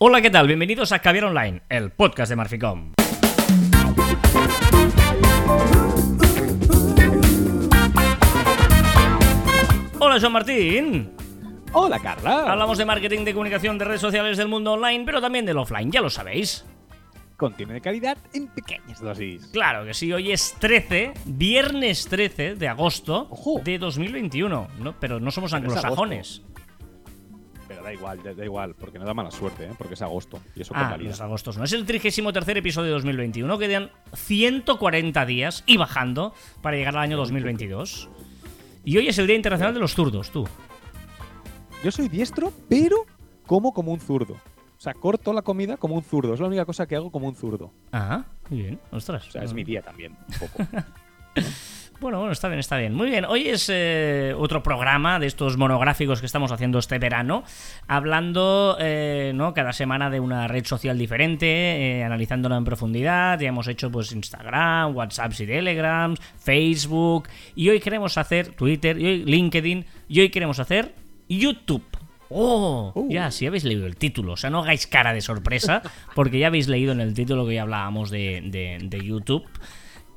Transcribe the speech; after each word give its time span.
Hola, 0.00 0.22
¿qué 0.22 0.30
tal? 0.30 0.46
Bienvenidos 0.46 0.92
a 0.92 1.00
Caviar 1.00 1.24
Online, 1.24 1.62
el 1.68 1.90
podcast 1.90 2.30
de 2.30 2.36
Marficom. 2.36 2.92
Hola, 10.00 10.20
Joan 10.20 10.32
Martín. 10.32 11.10
Hola, 11.72 11.98
Carla. 11.98 12.50
Hablamos 12.50 12.78
de 12.78 12.84
marketing, 12.84 13.24
de 13.24 13.32
comunicación, 13.32 13.76
de 13.76 13.84
redes 13.84 14.00
sociales 14.00 14.36
del 14.36 14.48
mundo 14.48 14.72
online, 14.72 15.04
pero 15.04 15.20
también 15.20 15.44
del 15.44 15.58
offline, 15.58 15.90
ya 15.90 16.00
lo 16.00 16.08
sabéis. 16.08 16.64
Contenido 17.36 17.74
de 17.74 17.80
calidad 17.80 18.18
en 18.32 18.48
pequeñas 18.48 19.00
dosis. 19.00 19.46
Claro 19.52 19.84
que 19.84 19.94
sí, 19.94 20.12
hoy 20.12 20.32
es 20.32 20.56
13, 20.58 21.12
viernes 21.24 22.06
13 22.08 22.56
de 22.56 22.68
agosto 22.68 23.28
Ojo. 23.30 23.60
de 23.62 23.78
2021, 23.78 24.68
¿no? 24.80 24.94
pero 24.98 25.20
no 25.20 25.30
somos 25.30 25.52
Pero 25.52 25.66
es 25.66 25.70
anglosajones. 25.70 26.42
Da 27.88 27.94
igual, 27.94 28.22
da, 28.22 28.34
da 28.34 28.44
igual, 28.44 28.74
porque 28.74 28.98
no 28.98 29.06
da 29.06 29.14
mala 29.14 29.30
suerte, 29.30 29.64
¿eh? 29.64 29.70
porque 29.78 29.94
es 29.94 30.02
agosto. 30.02 30.38
Y 30.54 30.60
eso 30.60 30.74
Ah, 30.76 30.94
los 30.98 31.22
agostos 31.22 31.56
no. 31.56 31.64
Es 31.64 31.72
el 31.72 31.86
33 31.86 32.58
episodio 32.58 32.88
de 32.88 32.92
2021. 32.92 33.58
Quedan 33.58 33.90
140 34.12 35.24
días 35.24 35.64
y 35.64 35.78
bajando 35.78 36.34
para 36.60 36.76
llegar 36.76 36.94
al 36.98 37.02
año 37.02 37.16
2022. 37.16 38.10
Y 38.84 38.98
hoy 38.98 39.08
es 39.08 39.16
el 39.16 39.26
Día 39.26 39.36
Internacional 39.36 39.72
de 39.72 39.80
los 39.80 39.94
Zurdos, 39.94 40.30
tú. 40.30 40.46
Yo 41.82 41.90
soy 41.90 42.08
diestro, 42.10 42.52
pero 42.68 43.06
como 43.46 43.72
como 43.72 43.90
un 43.90 44.00
zurdo. 44.00 44.34
O 44.34 44.80
sea, 44.80 44.92
corto 44.92 45.32
la 45.32 45.40
comida 45.40 45.78
como 45.78 45.94
un 45.94 46.02
zurdo. 46.02 46.34
Es 46.34 46.40
la 46.40 46.46
única 46.46 46.66
cosa 46.66 46.86
que 46.86 46.94
hago 46.94 47.10
como 47.10 47.26
un 47.26 47.36
zurdo. 47.36 47.72
Ah, 47.90 48.26
muy 48.50 48.60
bien. 48.60 48.80
Ostras. 48.90 49.28
O 49.28 49.30
sea, 49.30 49.44
es 49.44 49.54
mi 49.54 49.64
día 49.64 49.80
también, 49.80 50.12
un 50.12 50.38
poco. 50.46 50.62
Bueno, 52.00 52.18
bueno, 52.18 52.32
está 52.32 52.46
bien, 52.46 52.60
está 52.60 52.76
bien. 52.76 52.94
Muy 52.94 53.10
bien, 53.10 53.24
hoy 53.24 53.48
es 53.48 53.68
eh, 53.72 54.32
otro 54.38 54.62
programa 54.62 55.18
de 55.18 55.26
estos 55.26 55.56
monográficos 55.56 56.20
que 56.20 56.26
estamos 56.26 56.52
haciendo 56.52 56.78
este 56.78 56.96
verano, 57.00 57.42
hablando 57.88 58.76
eh, 58.78 59.32
¿no? 59.34 59.52
cada 59.52 59.72
semana 59.72 60.08
de 60.08 60.20
una 60.20 60.46
red 60.46 60.64
social 60.64 60.96
diferente, 60.96 61.46
eh, 61.98 62.04
analizándola 62.04 62.56
en 62.56 62.64
profundidad. 62.64 63.40
Ya 63.40 63.48
hemos 63.48 63.66
hecho 63.66 63.90
pues 63.90 64.12
Instagram, 64.12 64.94
WhatsApp 64.94 65.32
y 65.40 65.46
Telegrams, 65.46 66.20
Facebook, 66.38 67.28
y 67.56 67.68
hoy 67.68 67.80
queremos 67.80 68.16
hacer 68.16 68.50
Twitter, 68.54 68.96
y 69.00 69.04
hoy 69.06 69.24
LinkedIn, 69.24 69.84
y 70.08 70.20
hoy 70.20 70.28
queremos 70.30 70.60
hacer 70.60 70.94
YouTube. 71.28 71.82
¡Oh! 72.30 72.92
Uh. 72.94 73.08
Ya, 73.10 73.32
si 73.32 73.44
habéis 73.46 73.64
leído 73.64 73.86
el 73.86 73.96
título, 73.96 74.34
o 74.34 74.36
sea, 74.36 74.50
no 74.50 74.60
hagáis 74.60 74.86
cara 74.86 75.12
de 75.14 75.20
sorpresa, 75.20 75.82
porque 76.14 76.38
ya 76.38 76.46
habéis 76.46 76.68
leído 76.68 76.92
en 76.92 77.00
el 77.00 77.12
título 77.14 77.44
que 77.44 77.54
ya 77.54 77.62
hablábamos 77.62 78.10
de, 78.10 78.40
de- 78.44 78.78
de 78.82 79.04
YouTube. 79.04 79.44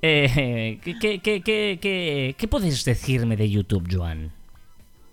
Eh, 0.04 0.80
¿qué, 0.84 2.48
puedes 2.50 2.84
decirme 2.84 3.38
de 3.38 3.50
YouTube, 3.50 3.88
Joan? 3.92 4.32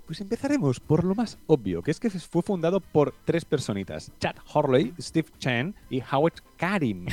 Pues 0.07 0.23
empezaremos 0.23 0.81
por 0.81 1.05
lo 1.05 1.15
más 1.15 1.39
obvio, 1.47 1.83
que 1.83 1.91
es 1.91 2.01
que 2.01 2.09
fue 2.09 2.41
fundado 2.41 2.81
por 2.81 3.15
tres 3.27 3.45
personitas. 3.45 4.11
Chad 4.19 4.37
Horley, 4.51 4.95
Steve 4.99 5.29
Chen 5.39 5.75
y 5.91 6.01
Howard 6.01 6.41
Karim, 6.57 7.05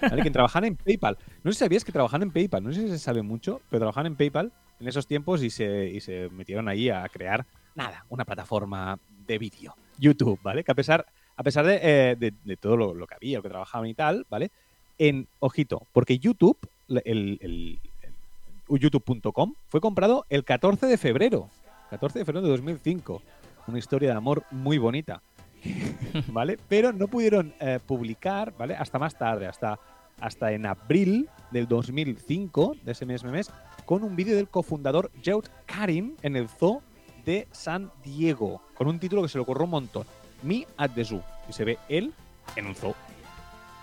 ¿vale? 0.00 0.22
que 0.22 0.30
trabajan 0.30 0.64
en 0.64 0.76
PayPal. 0.76 1.18
No 1.42 1.50
sé 1.50 1.58
si 1.58 1.64
sabías 1.64 1.84
que 1.84 1.90
trabajan 1.90 2.22
en 2.22 2.30
PayPal, 2.30 2.62
no 2.62 2.72
sé 2.72 2.82
si 2.82 2.88
se 2.88 2.98
sabe 3.00 3.22
mucho, 3.22 3.60
pero 3.68 3.80
trabajan 3.80 4.06
en 4.06 4.14
PayPal 4.14 4.52
en 4.78 4.86
esos 4.86 5.08
tiempos 5.08 5.42
y 5.42 5.50
se, 5.50 6.28
metieron 6.30 6.68
ahí 6.68 6.88
a 6.90 7.08
crear, 7.08 7.44
nada, 7.74 8.06
una 8.10 8.24
plataforma 8.24 9.00
de 9.26 9.38
vídeo, 9.38 9.74
YouTube, 9.98 10.38
¿vale? 10.40 10.62
Que 10.62 10.70
a 10.70 10.76
pesar, 10.76 11.04
a 11.34 11.42
pesar 11.42 11.66
de, 11.66 11.80
eh, 11.82 12.56
todo 12.60 12.76
lo, 12.76 12.94
lo 12.94 13.08
que 13.08 13.16
había, 13.16 13.38
lo 13.38 13.42
que 13.42 13.48
trabajaban 13.48 13.88
y 13.88 13.94
tal, 13.94 14.24
¿vale? 14.30 14.52
En, 14.98 15.26
ojito, 15.40 15.88
porque 15.92 16.20
YouTube, 16.20 16.58
el, 16.88 17.02
el- 17.04 17.38
el- 17.42 17.80
el- 18.02 18.80
YouTube.com, 18.80 19.54
fue 19.68 19.80
comprado 19.80 20.24
el 20.30 20.44
14 20.44 20.86
de 20.86 20.96
febrero. 20.98 21.48
14 21.90 22.18
de 22.20 22.24
febrero 22.24 22.46
de 22.46 22.52
2005. 22.52 23.22
Una 23.66 23.78
historia 23.78 24.10
de 24.10 24.16
amor 24.16 24.44
muy 24.50 24.78
bonita. 24.78 25.22
¿Vale? 26.28 26.58
Pero 26.68 26.92
no 26.92 27.08
pudieron 27.08 27.54
eh, 27.60 27.78
publicar, 27.84 28.54
¿vale? 28.56 28.74
Hasta 28.74 28.98
más 28.98 29.16
tarde, 29.16 29.46
hasta, 29.46 29.78
hasta 30.20 30.52
en 30.52 30.66
abril 30.66 31.28
del 31.50 31.66
2005, 31.68 32.76
de 32.82 32.92
ese 32.92 33.06
mismo 33.06 33.30
mes, 33.30 33.50
con 33.86 34.02
un 34.02 34.16
vídeo 34.16 34.36
del 34.36 34.48
cofundador 34.48 35.10
Jeud 35.22 35.44
Karim 35.66 36.16
en 36.22 36.36
el 36.36 36.48
zoo 36.48 36.82
de 37.24 37.48
San 37.52 37.90
Diego, 38.02 38.60
con 38.74 38.86
un 38.88 38.98
título 38.98 39.22
que 39.22 39.28
se 39.28 39.38
le 39.38 39.42
ocurrió 39.42 39.64
un 39.64 39.70
montón. 39.70 40.06
Me 40.42 40.66
at 40.76 40.90
the 40.94 41.04
zoo. 41.04 41.22
Y 41.48 41.52
se 41.54 41.64
ve 41.64 41.78
él 41.88 42.12
en 42.56 42.66
un 42.66 42.74
zoo. 42.74 42.94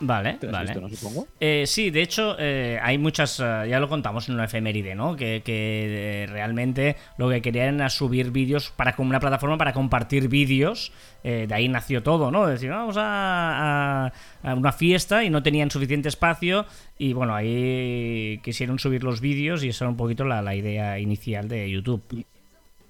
Vale, 0.03 0.33
¿Te 0.39 0.47
lo 0.47 0.51
has 0.57 0.65
vale. 0.65 0.67
visto, 0.73 0.81
no 0.81 0.89
supongo? 0.89 1.27
Eh, 1.39 1.65
sí, 1.67 1.91
de 1.91 2.01
hecho, 2.01 2.35
eh, 2.39 2.79
hay 2.81 2.97
muchas, 2.97 3.39
eh, 3.39 3.67
ya 3.69 3.79
lo 3.79 3.87
contamos 3.87 4.27
en 4.27 4.33
una 4.35 4.45
efeméride, 4.45 4.95
¿no? 4.95 5.15
Que, 5.15 5.43
que, 5.45 6.23
eh, 6.23 6.27
realmente 6.27 6.95
lo 7.17 7.29
que 7.29 7.41
querían 7.41 7.75
era 7.75 7.89
subir 7.89 8.31
vídeos 8.31 8.71
para 8.75 8.95
como 8.95 9.09
una 9.09 9.19
plataforma 9.19 9.57
para 9.59 9.73
compartir 9.73 10.27
vídeos. 10.27 10.91
de 11.23 11.47
ahí 11.53 11.67
nació 11.69 12.01
todo, 12.01 12.31
¿no? 12.31 12.47
Decir, 12.47 12.71
vamos 12.71 12.97
a, 12.97 14.05
a- 14.07 14.11
a 14.43 14.55
una 14.55 14.71
fiesta 14.71 15.23
y 15.23 15.29
no 15.29 15.43
tenían 15.43 15.69
suficiente 15.69 16.09
espacio. 16.09 16.65
Y 16.97 17.13
bueno, 17.13 17.35
ahí 17.35 18.39
quisieron 18.43 18.79
subir 18.79 19.03
los 19.03 19.21
vídeos 19.21 19.63
y 19.63 19.69
esa 19.69 19.85
era 19.85 19.91
un 19.91 19.97
poquito 19.97 20.25
la, 20.25 20.41
la 20.41 20.55
idea 20.55 20.97
inicial 20.99 21.47
de 21.47 21.69
YouTube. 21.69 22.25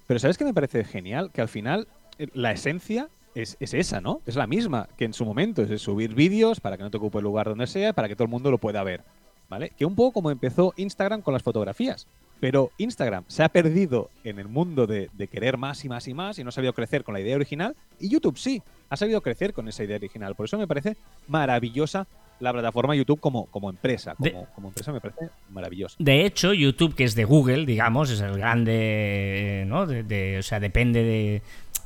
Pero 0.06 0.18
¿sabes 0.18 0.38
qué 0.38 0.44
me 0.46 0.54
parece 0.54 0.82
genial? 0.84 1.30
Que 1.32 1.42
al 1.42 1.48
final 1.48 1.88
la 2.34 2.52
esencia 2.52 3.08
es, 3.34 3.56
es 3.60 3.74
esa, 3.74 4.00
¿no? 4.00 4.20
Es 4.26 4.36
la 4.36 4.46
misma 4.46 4.88
que 4.96 5.04
en 5.04 5.12
su 5.14 5.24
momento, 5.24 5.62
es 5.62 5.80
subir 5.82 6.14
vídeos 6.14 6.60
para 6.60 6.76
que 6.76 6.82
no 6.82 6.90
te 6.90 6.96
ocupe 6.98 7.18
el 7.18 7.24
lugar 7.24 7.48
donde 7.48 7.66
sea, 7.66 7.92
para 7.92 8.08
que 8.08 8.14
todo 8.16 8.24
el 8.24 8.30
mundo 8.30 8.50
lo 8.50 8.58
pueda 8.58 8.82
ver, 8.82 9.02
¿vale? 9.48 9.70
Que 9.76 9.84
un 9.86 9.94
poco 9.94 10.12
como 10.12 10.30
empezó 10.30 10.74
Instagram 10.76 11.22
con 11.22 11.32
las 11.34 11.42
fotografías. 11.42 12.06
Pero 12.40 12.72
Instagram 12.76 13.22
se 13.28 13.44
ha 13.44 13.48
perdido 13.48 14.10
en 14.24 14.40
el 14.40 14.48
mundo 14.48 14.88
de, 14.88 15.08
de 15.12 15.28
querer 15.28 15.56
más 15.58 15.84
y 15.84 15.88
más 15.88 16.08
y 16.08 16.14
más 16.14 16.38
y 16.40 16.42
no 16.42 16.48
ha 16.48 16.52
sabido 16.52 16.72
crecer 16.72 17.04
con 17.04 17.14
la 17.14 17.20
idea 17.20 17.36
original. 17.36 17.76
Y 18.00 18.08
YouTube 18.08 18.36
sí, 18.36 18.60
ha 18.90 18.96
sabido 18.96 19.20
crecer 19.20 19.52
con 19.52 19.68
esa 19.68 19.84
idea 19.84 19.94
original. 19.96 20.34
Por 20.34 20.46
eso 20.46 20.58
me 20.58 20.66
parece 20.66 20.96
maravillosa 21.28 22.06
la 22.40 22.52
plataforma 22.52 22.96
YouTube 22.96 23.20
como, 23.20 23.46
como 23.46 23.70
empresa. 23.70 24.16
De- 24.18 24.32
Como, 24.32 24.46
como 24.56 24.68
empresa 24.68 24.92
me 24.92 25.00
parece 25.00 25.28
maravillosa. 25.50 25.94
De 26.00 26.24
hecho, 26.26 26.52
YouTube, 26.52 26.96
que 26.96 27.04
es 27.04 27.14
de 27.14 27.24
Google, 27.24 27.64
digamos, 27.64 28.10
es 28.10 28.20
el 28.20 28.36
grande, 28.36 29.62
eh, 29.62 29.64
¿no? 29.66 29.86
De- 29.86 30.02
de- 30.02 30.38
o 30.38 30.42
sea, 30.42 30.58
depende 30.58 31.04
de, 31.04 31.42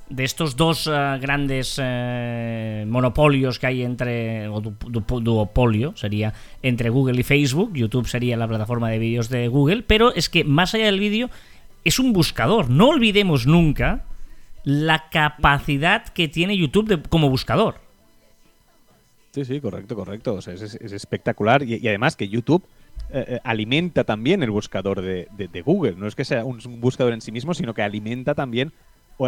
de 0.09 0.25
estos 0.25 0.57
dos 0.57 0.87
eh, 0.87 1.19
grandes 1.21 1.81
eh, 1.83 2.85
monopolios 2.89 3.59
que 3.59 3.67
hay 3.67 3.83
entre, 3.83 4.47
o 4.49 4.61
du- 4.61 4.77
du- 4.89 5.21
duopolio, 5.21 5.97
sería 5.97 6.33
entre 6.63 6.91
Google 6.91 7.21
y 7.21 7.25
Facebook. 7.25 7.73
YouTube 7.75 8.07
sería 8.07 8.37
la 8.37 8.47
plataforma 8.47 8.89
de 8.91 8.99
vídeos 8.99 9.29
de 9.29 9.49
Google, 9.49 9.83
pero 9.83 10.15
es 10.15 10.29
que 10.29 10.45
más 10.45 10.75
allá 10.75 10.87
del 10.87 11.01
vídeo, 11.01 11.29
es 11.85 11.99
un 11.99 12.13
buscador. 12.13 12.71
No 12.71 12.89
olvidemos 12.89 13.47
nunca 13.47 14.05
la 14.65 15.09
capacidad 15.11 16.07
que 16.09 16.29
tiene 16.29 16.57
YouTube 16.57 16.89
de- 16.89 17.03
como 17.03 17.29
buscador. 17.31 17.77
Sí, 19.33 19.45
sí, 19.45 19.61
correcto, 19.61 19.95
correcto. 19.95 20.39
Es, 20.39 20.47
es- 20.49 20.75
es 20.77 20.93
espectacular. 20.93 21.63
Y, 21.63 21.87
además 21.89 22.17
que 22.17 22.29
YouTube 22.29 22.65
eh, 23.13 23.39
alimenta 23.45 24.05
también 24.05 24.43
el 24.43 24.51
buscador 24.51 25.03
de, 25.03 25.29
de- 25.37 25.61
Google. 25.63 25.95
No 25.97 26.07
es 26.07 26.15
que 26.15 26.25
sea 26.25 26.45
un, 26.45 26.59
buscador 26.81 27.13
en 27.13 27.21
sí 27.21 27.31
mismo, 27.33 27.53
sino 27.55 27.75
que 27.75 27.83
alimenta 27.83 28.35
también 28.35 28.73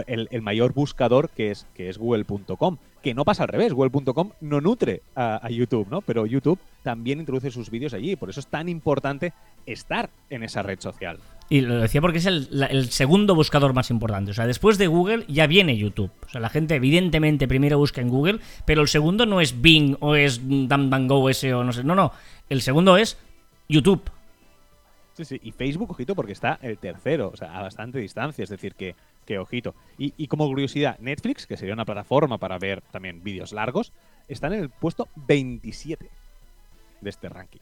el, 0.06 0.28
el 0.30 0.42
mayor 0.42 0.72
buscador 0.74 1.30
que 1.30 1.50
es, 1.50 1.66
que 1.74 1.88
es 1.88 1.98
google.com. 1.98 2.76
Que 3.02 3.14
no 3.14 3.24
pasa 3.24 3.44
al 3.44 3.48
revés. 3.48 3.72
Google.com 3.72 4.32
no 4.40 4.60
nutre 4.60 5.02
a, 5.14 5.44
a 5.44 5.50
YouTube, 5.50 5.88
¿no? 5.88 6.00
Pero 6.02 6.26
YouTube 6.26 6.58
también 6.82 7.20
introduce 7.20 7.50
sus 7.50 7.70
vídeos 7.70 7.94
allí. 7.94 8.16
Por 8.16 8.28
eso 8.28 8.40
es 8.40 8.46
tan 8.48 8.68
importante 8.68 9.32
estar 9.66 10.10
en 10.30 10.42
esa 10.42 10.62
red 10.62 10.80
social. 10.80 11.18
Y 11.48 11.60
lo 11.62 11.78
decía 11.78 12.00
porque 12.00 12.18
es 12.18 12.26
el, 12.26 12.48
la- 12.50 12.66
el 12.66 12.90
segundo 12.90 13.34
buscador 13.34 13.72
más 13.72 13.90
importante. 13.90 14.32
O 14.32 14.34
sea, 14.34 14.46
después 14.46 14.78
de 14.78 14.88
Google 14.88 15.24
ya 15.28 15.46
viene 15.46 15.76
YouTube. 15.78 16.10
O 16.26 16.28
sea, 16.28 16.40
la 16.40 16.50
gente 16.50 16.74
evidentemente 16.74 17.46
primero 17.48 17.78
busca 17.78 18.00
en 18.00 18.08
Google, 18.08 18.40
pero 18.66 18.82
el 18.82 18.88
segundo 18.88 19.24
no 19.26 19.40
es 19.40 19.60
Bing 19.62 19.96
o 20.00 20.14
es 20.16 20.40
DuckDuckGo 20.46 21.30
ese 21.30 21.54
o 21.54 21.64
no 21.64 21.72
sé. 21.72 21.84
No, 21.84 21.94
no. 21.94 22.12
El 22.50 22.60
segundo 22.62 22.96
es 22.96 23.16
YouTube. 23.68 24.02
Sí, 25.14 25.24
sí, 25.24 25.40
y 25.42 25.52
Facebook, 25.52 25.90
ojito, 25.90 26.14
porque 26.14 26.32
está 26.32 26.58
el 26.62 26.78
tercero, 26.78 27.30
o 27.32 27.36
sea, 27.36 27.58
a 27.58 27.62
bastante 27.62 27.98
distancia, 27.98 28.44
es 28.44 28.50
decir, 28.50 28.74
que, 28.76 28.94
que 29.28 29.38
ojito. 29.38 29.74
Y, 29.98 30.14
y 30.16 30.26
como 30.26 30.46
curiosidad, 30.46 30.98
Netflix, 31.00 31.46
que 31.46 31.58
sería 31.58 31.74
una 31.74 31.84
plataforma 31.84 32.38
para 32.38 32.58
ver 32.58 32.80
también 32.90 33.22
vídeos 33.22 33.52
largos, 33.52 33.92
está 34.26 34.46
en 34.46 34.54
el 34.54 34.70
puesto 34.70 35.06
27 35.16 36.08
de 37.02 37.10
este 37.10 37.28
ranking. 37.28 37.60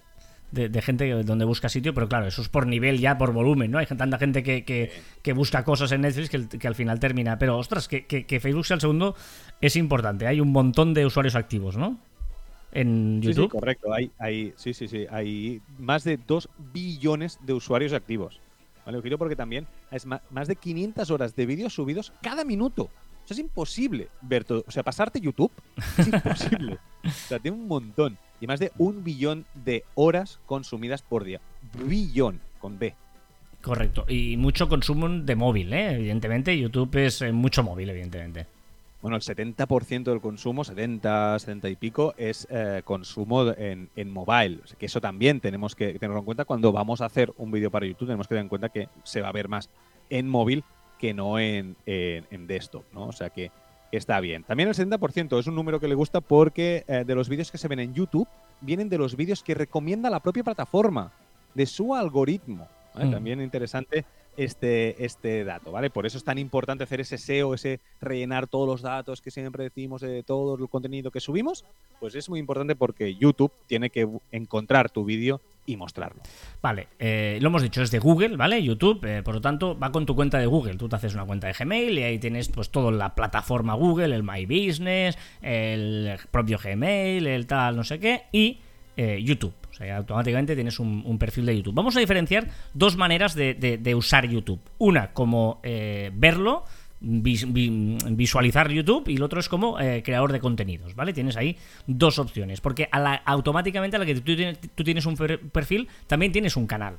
De, 0.52 0.68
de 0.68 0.80
gente 0.80 1.10
donde 1.24 1.44
busca 1.44 1.68
sitio, 1.68 1.92
pero 1.92 2.08
claro, 2.08 2.28
eso 2.28 2.40
es 2.40 2.48
por 2.48 2.68
nivel 2.68 3.00
ya, 3.00 3.18
por 3.18 3.32
volumen, 3.32 3.72
¿no? 3.72 3.78
Hay 3.78 3.86
tanta 3.86 4.16
gente 4.16 4.44
que, 4.44 4.62
que- 4.64 4.92
que 5.22 5.32
busca 5.32 5.64
cosas 5.64 5.90
en 5.90 6.02
Netflix 6.02 6.30
que, 6.30 6.46
que 6.46 6.68
al 6.68 6.76
final 6.76 7.00
termina. 7.00 7.36
Pero 7.36 7.58
ostras, 7.58 7.88
que, 7.88 8.06
que- 8.06 8.38
Facebook 8.40 8.64
sea 8.64 8.76
el 8.76 8.80
segundo 8.80 9.16
es 9.60 9.74
importante. 9.74 10.28
Hay 10.28 10.40
un 10.40 10.52
montón 10.52 10.94
de 10.94 11.04
usuarios 11.04 11.34
activos, 11.34 11.76
¿no? 11.76 11.98
En 12.70 13.18
Sí, 13.24 13.28
sí, 13.32 13.34
YouTube. 13.34 13.50
correcto. 13.50 13.92
Hay, 13.92 14.12
hay, 14.20 14.52
sí, 14.56 14.72
sí, 14.72 14.86
sí. 14.86 15.06
Hay 15.10 15.60
más 15.78 16.04
de 16.04 16.16
2 16.16 16.48
billones 16.72 17.40
de 17.42 17.52
usuarios 17.52 17.92
activos. 17.92 18.40
¿Vale? 18.86 18.98
Ojito 18.98 19.18
porque 19.18 19.36
también 19.36 19.66
es 19.90 20.06
más 20.06 20.48
de 20.48 20.56
500 20.56 21.10
horas 21.10 21.34
de 21.34 21.44
vídeos 21.44 21.74
subidos 21.74 22.12
cada 22.22 22.44
minuto. 22.44 22.84
O 22.84 23.28
sea, 23.28 23.34
es 23.34 23.40
imposible 23.40 24.08
ver 24.22 24.44
todo. 24.44 24.64
O 24.66 24.70
sea, 24.70 24.84
pasarte 24.84 25.20
YouTube 25.20 25.50
es 25.98 26.06
imposible. 26.06 26.78
o 27.04 27.10
sea, 27.10 27.40
tiene 27.40 27.56
un 27.56 27.66
montón. 27.66 28.16
Y 28.40 28.46
más 28.46 28.60
de 28.60 28.70
un 28.78 29.02
billón 29.02 29.44
de 29.64 29.84
horas 29.96 30.38
consumidas 30.46 31.02
por 31.02 31.24
día. 31.24 31.40
Billón, 31.84 32.40
con 32.60 32.78
B. 32.78 32.94
Correcto. 33.60 34.04
Y 34.08 34.36
mucho 34.36 34.68
consumo 34.68 35.08
de 35.08 35.34
móvil, 35.34 35.72
¿eh? 35.72 35.94
Evidentemente, 35.94 36.56
YouTube 36.56 36.94
es 37.04 37.22
eh, 37.22 37.32
mucho 37.32 37.64
móvil, 37.64 37.90
evidentemente. 37.90 38.46
Bueno, 39.02 39.16
el 39.16 39.22
70% 39.22 40.04
del 40.04 40.20
consumo, 40.20 40.64
70, 40.64 41.38
70 41.38 41.68
y 41.68 41.76
pico, 41.76 42.14
es 42.16 42.46
eh, 42.50 42.82
consumo 42.84 43.50
en, 43.52 43.90
en 43.94 44.10
mobile. 44.10 44.60
O 44.64 44.66
sea, 44.66 44.78
que 44.78 44.86
eso 44.86 45.00
también 45.00 45.40
tenemos 45.40 45.74
que 45.74 45.94
tenerlo 45.98 46.18
en 46.18 46.24
cuenta 46.24 46.44
cuando 46.44 46.72
vamos 46.72 47.00
a 47.00 47.06
hacer 47.06 47.32
un 47.36 47.50
vídeo 47.50 47.70
para 47.70 47.86
YouTube. 47.86 48.08
Tenemos 48.08 48.26
que 48.26 48.34
tener 48.34 48.44
en 48.44 48.48
cuenta 48.48 48.68
que 48.68 48.88
se 49.04 49.20
va 49.20 49.28
a 49.28 49.32
ver 49.32 49.48
más 49.48 49.70
en 50.10 50.28
móvil 50.28 50.64
que 50.98 51.14
no 51.14 51.38
en, 51.38 51.76
en, 51.84 52.46
desktop, 52.46 52.84
¿no? 52.92 53.06
O 53.06 53.12
sea 53.12 53.30
que 53.30 53.50
está 53.92 54.20
bien. 54.20 54.44
También 54.44 54.68
el 54.68 54.74
70% 54.74 55.38
es 55.38 55.46
un 55.46 55.54
número 55.54 55.80
que 55.80 55.88
le 55.88 55.94
gusta 55.94 56.20
porque 56.20 56.84
eh, 56.88 57.04
de 57.06 57.14
los 57.14 57.28
vídeos 57.28 57.50
que 57.50 57.58
se 57.58 57.68
ven 57.68 57.80
en 57.80 57.94
YouTube 57.94 58.28
vienen 58.60 58.88
de 58.88 58.98
los 58.98 59.16
vídeos 59.16 59.42
que 59.42 59.54
recomienda 59.54 60.10
la 60.10 60.20
propia 60.20 60.44
plataforma, 60.44 61.12
de 61.54 61.66
su 61.66 61.94
algoritmo. 61.94 62.66
Mm. 62.94 63.10
También 63.10 63.40
interesante 63.40 64.04
este, 64.36 65.04
este 65.04 65.44
dato, 65.44 65.72
¿vale? 65.72 65.90
Por 65.90 66.06
eso 66.06 66.18
es 66.18 66.24
tan 66.24 66.38
importante 66.38 66.84
hacer 66.84 67.00
ese 67.00 67.18
SEO, 67.18 67.54
ese 67.54 67.80
rellenar 68.00 68.46
todos 68.46 68.68
los 68.68 68.82
datos 68.82 69.20
que 69.20 69.30
siempre 69.30 69.64
decimos 69.64 70.02
de 70.02 70.22
todo 70.22 70.56
el 70.56 70.68
contenido 70.68 71.10
que 71.10 71.20
subimos, 71.20 71.64
pues 72.00 72.14
es 72.14 72.28
muy 72.28 72.40
importante 72.40 72.76
porque 72.76 73.14
YouTube 73.14 73.52
tiene 73.66 73.90
que 73.90 74.08
encontrar 74.32 74.90
tu 74.90 75.04
vídeo 75.04 75.40
y 75.66 75.76
mostrarlo. 75.76 76.22
Vale, 76.62 76.88
eh, 76.98 77.38
lo 77.40 77.48
hemos 77.48 77.62
dicho, 77.62 77.82
es 77.82 77.90
de 77.90 77.98
Google, 77.98 78.36
¿vale? 78.36 78.62
YouTube, 78.62 79.04
eh, 79.04 79.22
por 79.22 79.34
lo 79.34 79.40
tanto, 79.40 79.78
va 79.78 79.90
con 79.90 80.06
tu 80.06 80.14
cuenta 80.14 80.38
de 80.38 80.46
Google. 80.46 80.76
Tú 80.76 80.88
te 80.88 80.96
haces 80.96 81.14
una 81.14 81.24
cuenta 81.24 81.48
de 81.48 81.54
Gmail 81.54 81.98
y 81.98 82.02
ahí 82.02 82.18
tienes 82.18 82.48
pues 82.48 82.70
todo 82.70 82.90
la 82.90 83.14
plataforma 83.14 83.74
Google, 83.74 84.14
el 84.14 84.22
My 84.22 84.46
Business, 84.46 85.18
el 85.42 86.18
propio 86.30 86.58
Gmail, 86.62 87.26
el 87.26 87.46
tal, 87.46 87.76
no 87.76 87.84
sé 87.84 87.98
qué, 87.98 88.24
y 88.32 88.60
eh, 88.96 89.20
YouTube. 89.22 89.52
Sea, 89.76 89.98
automáticamente 89.98 90.54
tienes 90.54 90.80
un, 90.80 91.18
perfil 91.18 91.44
de 91.44 91.56
YouTube. 91.56 91.74
Vamos 91.74 91.94
a 91.96 92.00
diferenciar 92.00 92.48
dos 92.72 92.96
maneras 92.96 93.34
de, 93.34 93.94
usar 93.94 94.26
YouTube. 94.26 94.60
Una, 94.78 95.12
como 95.12 95.60
eh, 95.62 96.10
verlo, 96.14 96.64
visualizar 97.00 98.70
YouTube, 98.70 99.08
y 99.08 99.16
el 99.16 99.22
otro 99.22 99.38
es 99.38 99.50
como 99.50 99.78
eh, 99.78 100.02
creador 100.02 100.32
de 100.32 100.40
contenidos, 100.40 100.94
¿vale? 100.94 101.12
Tienes 101.12 101.36
ahí 101.36 101.58
dos 101.86 102.18
opciones. 102.18 102.62
Porque 102.62 102.88
automáticamente 103.26 103.96
a 103.96 103.98
la 103.98 104.06
que 104.06 104.14
tú 104.14 104.82
tienes 104.82 105.04
un 105.04 105.14
perfil, 105.16 105.88
también 106.06 106.32
tienes 106.32 106.56
un 106.56 106.66
canal, 106.66 106.98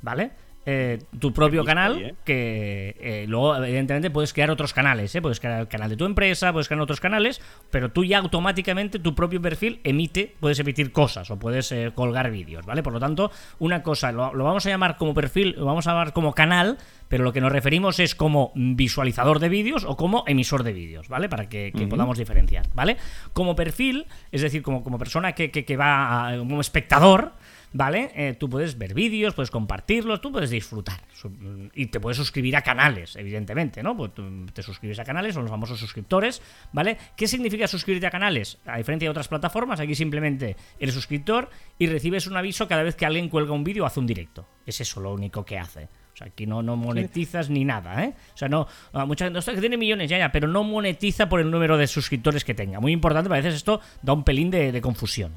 ¿vale? 0.00 0.30
Eh, 0.66 0.98
tu 1.18 1.34
propio 1.34 1.62
canal, 1.62 2.00
¿eh? 2.00 2.14
que 2.24 2.96
eh, 2.98 3.26
luego 3.28 3.56
evidentemente 3.56 4.10
puedes 4.10 4.32
crear 4.32 4.50
otros 4.50 4.72
canales, 4.72 5.14
puedes 5.20 5.38
crear 5.38 5.60
el 5.60 5.68
canal 5.68 5.90
de 5.90 5.96
tu 5.96 6.06
empresa, 6.06 6.52
puedes 6.52 6.68
crear 6.68 6.80
otros 6.80 7.00
canales, 7.00 7.42
pero 7.70 7.90
tú 7.90 8.02
ya 8.02 8.18
automáticamente 8.18 8.98
tu 8.98 9.14
propio 9.14 9.42
perfil 9.42 9.80
emite, 9.84 10.34
puedes 10.40 10.58
emitir 10.58 10.90
cosas 10.90 11.30
o 11.30 11.38
puedes 11.38 11.74
colgar 11.94 12.30
vídeos, 12.30 12.64
¿vale? 12.64 12.82
Por 12.82 12.94
lo 12.94 13.00
tanto, 13.00 13.30
una 13.58 13.82
cosa, 13.82 14.10
lo, 14.10 14.32
vamos 14.32 14.64
a 14.64 14.70
llamar 14.70 14.96
como 14.96 15.12
perfil, 15.12 15.54
lo 15.58 15.66
vamos 15.66 15.86
a 15.86 15.90
llamar 15.90 16.14
como 16.14 16.32
canal, 16.32 16.78
pero 17.08 17.24
lo 17.24 17.32
que 17.32 17.40
nos 17.40 17.52
referimos 17.52 17.98
es 17.98 18.14
como 18.14 18.52
visualizador 18.54 19.38
de 19.38 19.48
vídeos 19.48 19.84
o 19.84 19.96
como 19.96 20.24
emisor 20.26 20.62
de 20.62 20.72
vídeos, 20.72 21.08
¿vale? 21.08 21.28
Para 21.28 21.48
que, 21.48 21.72
podamos 21.88 22.18
diferenciar, 22.18 22.66
¿vale? 22.74 22.96
Como 23.32 23.54
perfil, 23.56 24.06
es 24.32 24.42
decir, 24.42 24.62
como, 24.62 24.82
como 24.82 24.98
persona 24.98 25.32
que, 25.32 25.50
que 25.50 25.76
va 25.76 26.34
como 26.38 26.60
espectador, 26.60 27.32
¿vale? 27.74 28.10
Eh, 28.14 28.34
tú 28.38 28.48
puedes 28.48 28.78
ver 28.78 28.94
vídeos, 28.94 29.34
puedes 29.34 29.50
compartirlos, 29.50 30.20
tú 30.22 30.32
puedes 30.32 30.48
disfrutar. 30.48 31.02
Y 31.74 31.86
te 31.86 32.00
puedes 32.00 32.16
suscribir 32.16 32.56
a 32.56 32.62
canales, 32.62 33.16
evidentemente, 33.16 33.82
¿no? 33.82 33.96
Pues 33.96 34.12
te 34.54 34.62
suscribes 34.62 34.98
a 35.00 35.04
canales, 35.04 35.34
son 35.34 35.42
los 35.42 35.50
famosos 35.50 35.78
suscriptores, 35.78 36.40
¿vale? 36.72 36.96
¿Qué 37.16 37.26
significa 37.26 37.66
suscribirte 37.66 38.06
a 38.06 38.10
canales? 38.10 38.58
A 38.64 38.78
diferencia 38.78 39.06
de 39.06 39.10
otras 39.10 39.28
plataformas, 39.28 39.80
aquí 39.80 39.94
simplemente 39.94 40.56
eres 40.78 40.94
suscriptor 40.94 41.50
y 41.78 41.86
recibes 41.88 42.26
un 42.28 42.36
aviso 42.36 42.66
cada 42.68 42.84
vez 42.84 42.94
que 42.94 43.06
alguien 43.06 43.28
cuelga 43.28 43.52
un 43.52 43.64
vídeo 43.64 43.84
o 43.84 43.86
hace 43.86 44.00
un 44.00 44.06
directo. 44.06 44.46
Es 44.64 44.80
eso 44.80 45.00
lo 45.00 45.12
único 45.12 45.44
que 45.44 45.58
hace. 45.58 45.88
O 46.14 46.16
sea, 46.16 46.28
aquí 46.28 46.46
no, 46.46 46.62
no 46.62 46.76
monetizas 46.76 47.50
ni 47.50 47.64
nada, 47.64 48.04
¿eh? 48.04 48.14
O 48.34 48.36
sea, 48.36 48.48
no. 48.48 48.68
Ah, 48.92 49.04
mucha 49.04 49.24
gente, 49.24 49.40
que 49.40 49.60
tiene 49.60 49.76
millones, 49.76 50.08
ya, 50.08 50.16
ya, 50.16 50.30
pero 50.30 50.46
no 50.46 50.62
monetiza 50.62 51.28
por 51.28 51.40
el 51.40 51.50
número 51.50 51.76
de 51.76 51.86
suscriptores 51.86 52.44
que 52.44 52.54
tenga. 52.54 52.80
Muy 52.80 52.92
importante, 52.92 53.28
a 53.28 53.36
veces 53.36 53.54
esto 53.54 53.80
da 54.02 54.12
un 54.12 54.22
pelín 54.24 54.50
de 54.50 54.80
confusión. 54.80 55.32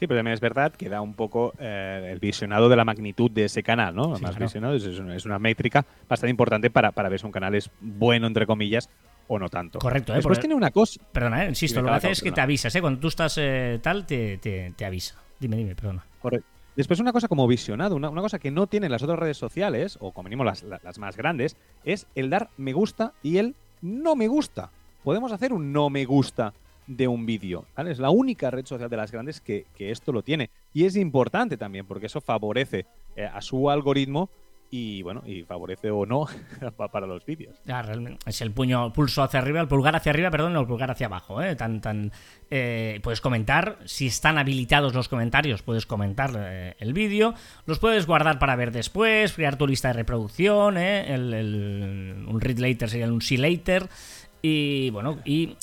Sí, 0.00 0.06
pero 0.06 0.20
también 0.20 0.32
es 0.32 0.40
verdad 0.40 0.72
que 0.72 0.88
da 0.88 1.02
un 1.02 1.12
poco 1.12 1.52
eh, 1.58 2.08
el 2.10 2.20
visionado 2.20 2.70
de 2.70 2.76
la 2.76 2.86
magnitud 2.86 3.30
de 3.30 3.44
ese 3.44 3.62
canal, 3.62 3.94
¿no? 3.94 4.18
Más 4.18 4.38
visionado 4.38 4.74
es, 4.74 5.26
una, 5.26 5.38
métrica 5.38 5.84
bastante 6.08 6.30
importante 6.30 6.70
para, 6.70 6.90
para 6.92 7.10
ver 7.10 7.20
si 7.20 7.26
un 7.26 7.32
canal 7.32 7.54
es 7.54 7.70
bueno, 7.82 8.26
entre 8.26 8.46
comillas, 8.46 8.88
o 9.28 9.38
no 9.38 9.50
tanto. 9.50 9.78
Correcto, 9.78 10.14
¿eh? 10.14 10.16
Después 10.16 10.40
tiene 10.40 10.54
una 10.54 10.70
cosa. 10.70 11.02
Perdona, 11.12 11.44
¿eh? 11.44 11.50
insisto, 11.50 11.82
lo 11.82 11.88
que 11.88 11.94
hace 11.96 12.10
es 12.12 12.22
que 12.22 12.32
te 12.32 12.40
avisas, 12.40 12.74
¿eh? 12.74 12.80
Cuando 12.80 12.98
tú 12.98 13.08
estás 13.08 13.36
eh, 13.36 13.78
tal, 13.82 14.06
te, 14.06 14.38
te, 14.38 14.84
avisa. 14.86 15.16
Dime, 15.38 15.56
dime, 15.56 15.74
perdona. 15.74 16.02
Correcto. 16.22 16.48
Después 16.76 17.00
una 17.00 17.12
cosa 17.12 17.28
como 17.28 17.46
visionado, 17.46 17.96
una, 17.96 18.10
cosa 18.10 18.38
que 18.38 18.50
no 18.50 18.66
tienen 18.66 18.90
las 18.90 19.02
otras 19.02 19.18
redes 19.18 19.36
sociales, 19.36 19.98
o 20.00 20.12
como 20.12 20.24
mínimo 20.24 20.44
las, 20.44 20.62
las 20.62 20.98
más 20.98 21.16
grandes, 21.16 21.56
es 21.84 22.06
el 22.14 22.30
dar 22.30 22.50
me 22.56 22.72
gusta 22.72 23.12
y 23.22 23.38
el 23.38 23.54
no 23.82 24.16
me 24.16 24.28
gusta. 24.28 24.70
Podemos 25.02 25.32
hacer 25.32 25.52
un 25.52 25.72
no 25.72 25.90
me 25.90 26.04
gusta 26.04 26.52
de 26.86 27.06
un 27.06 27.24
vídeo. 27.24 27.64
Es 27.76 27.98
la 27.98 28.10
única 28.10 28.50
red 28.50 28.66
social 28.66 28.90
de 28.90 28.96
las 28.96 29.12
grandes 29.12 29.40
que, 29.40 29.66
esto 29.78 30.12
lo 30.12 30.22
tiene. 30.22 30.50
Y 30.74 30.84
es 30.84 30.96
importante 30.96 31.56
también, 31.56 31.86
porque 31.86 32.06
eso 32.06 32.20
favorece 32.20 32.86
eh, 33.16 33.24
a 33.24 33.40
su 33.40 33.70
algoritmo 33.70 34.28
y 34.70 35.02
bueno, 35.02 35.22
y 35.26 35.42
favorece 35.42 35.90
o 35.90 36.06
no 36.06 36.26
para 36.92 37.06
los 37.06 37.24
vídeos. 37.24 37.56
es 38.24 38.40
el 38.40 38.52
puño, 38.52 38.92
pulso 38.92 39.22
hacia 39.22 39.40
arriba, 39.40 39.60
el 39.60 39.68
pulgar 39.68 39.96
hacia 39.96 40.10
arriba, 40.10 40.30
perdón, 40.30 40.56
el 40.56 40.66
pulgar 40.66 40.90
hacia 40.90 41.06
abajo, 41.06 41.42
¿eh? 41.42 41.56
Tan, 41.56 41.80
tan, 41.80 42.12
eh, 42.50 43.00
puedes 43.02 43.20
comentar, 43.20 43.78
si 43.84 44.06
están 44.06 44.38
habilitados 44.38 44.94
los 44.94 45.08
comentarios, 45.08 45.62
puedes 45.62 45.86
comentar 45.86 46.74
el 46.78 46.92
vídeo, 46.92 47.34
los 47.66 47.80
puedes 47.80 48.06
guardar 48.06 48.38
para 48.38 48.54
ver 48.54 48.70
después, 48.70 49.32
crear 49.32 49.56
tu 49.56 49.66
lista 49.66 49.88
de 49.88 49.94
reproducción, 49.94 50.76
el, 50.76 52.24
un 52.28 52.40
read 52.40 52.58
later 52.58 52.88
sería 52.88 53.06
un 53.12 53.22
see 53.22 53.38
later, 53.38 53.88
y 54.42 54.90
bueno, 54.90 55.18
y 55.24 55.56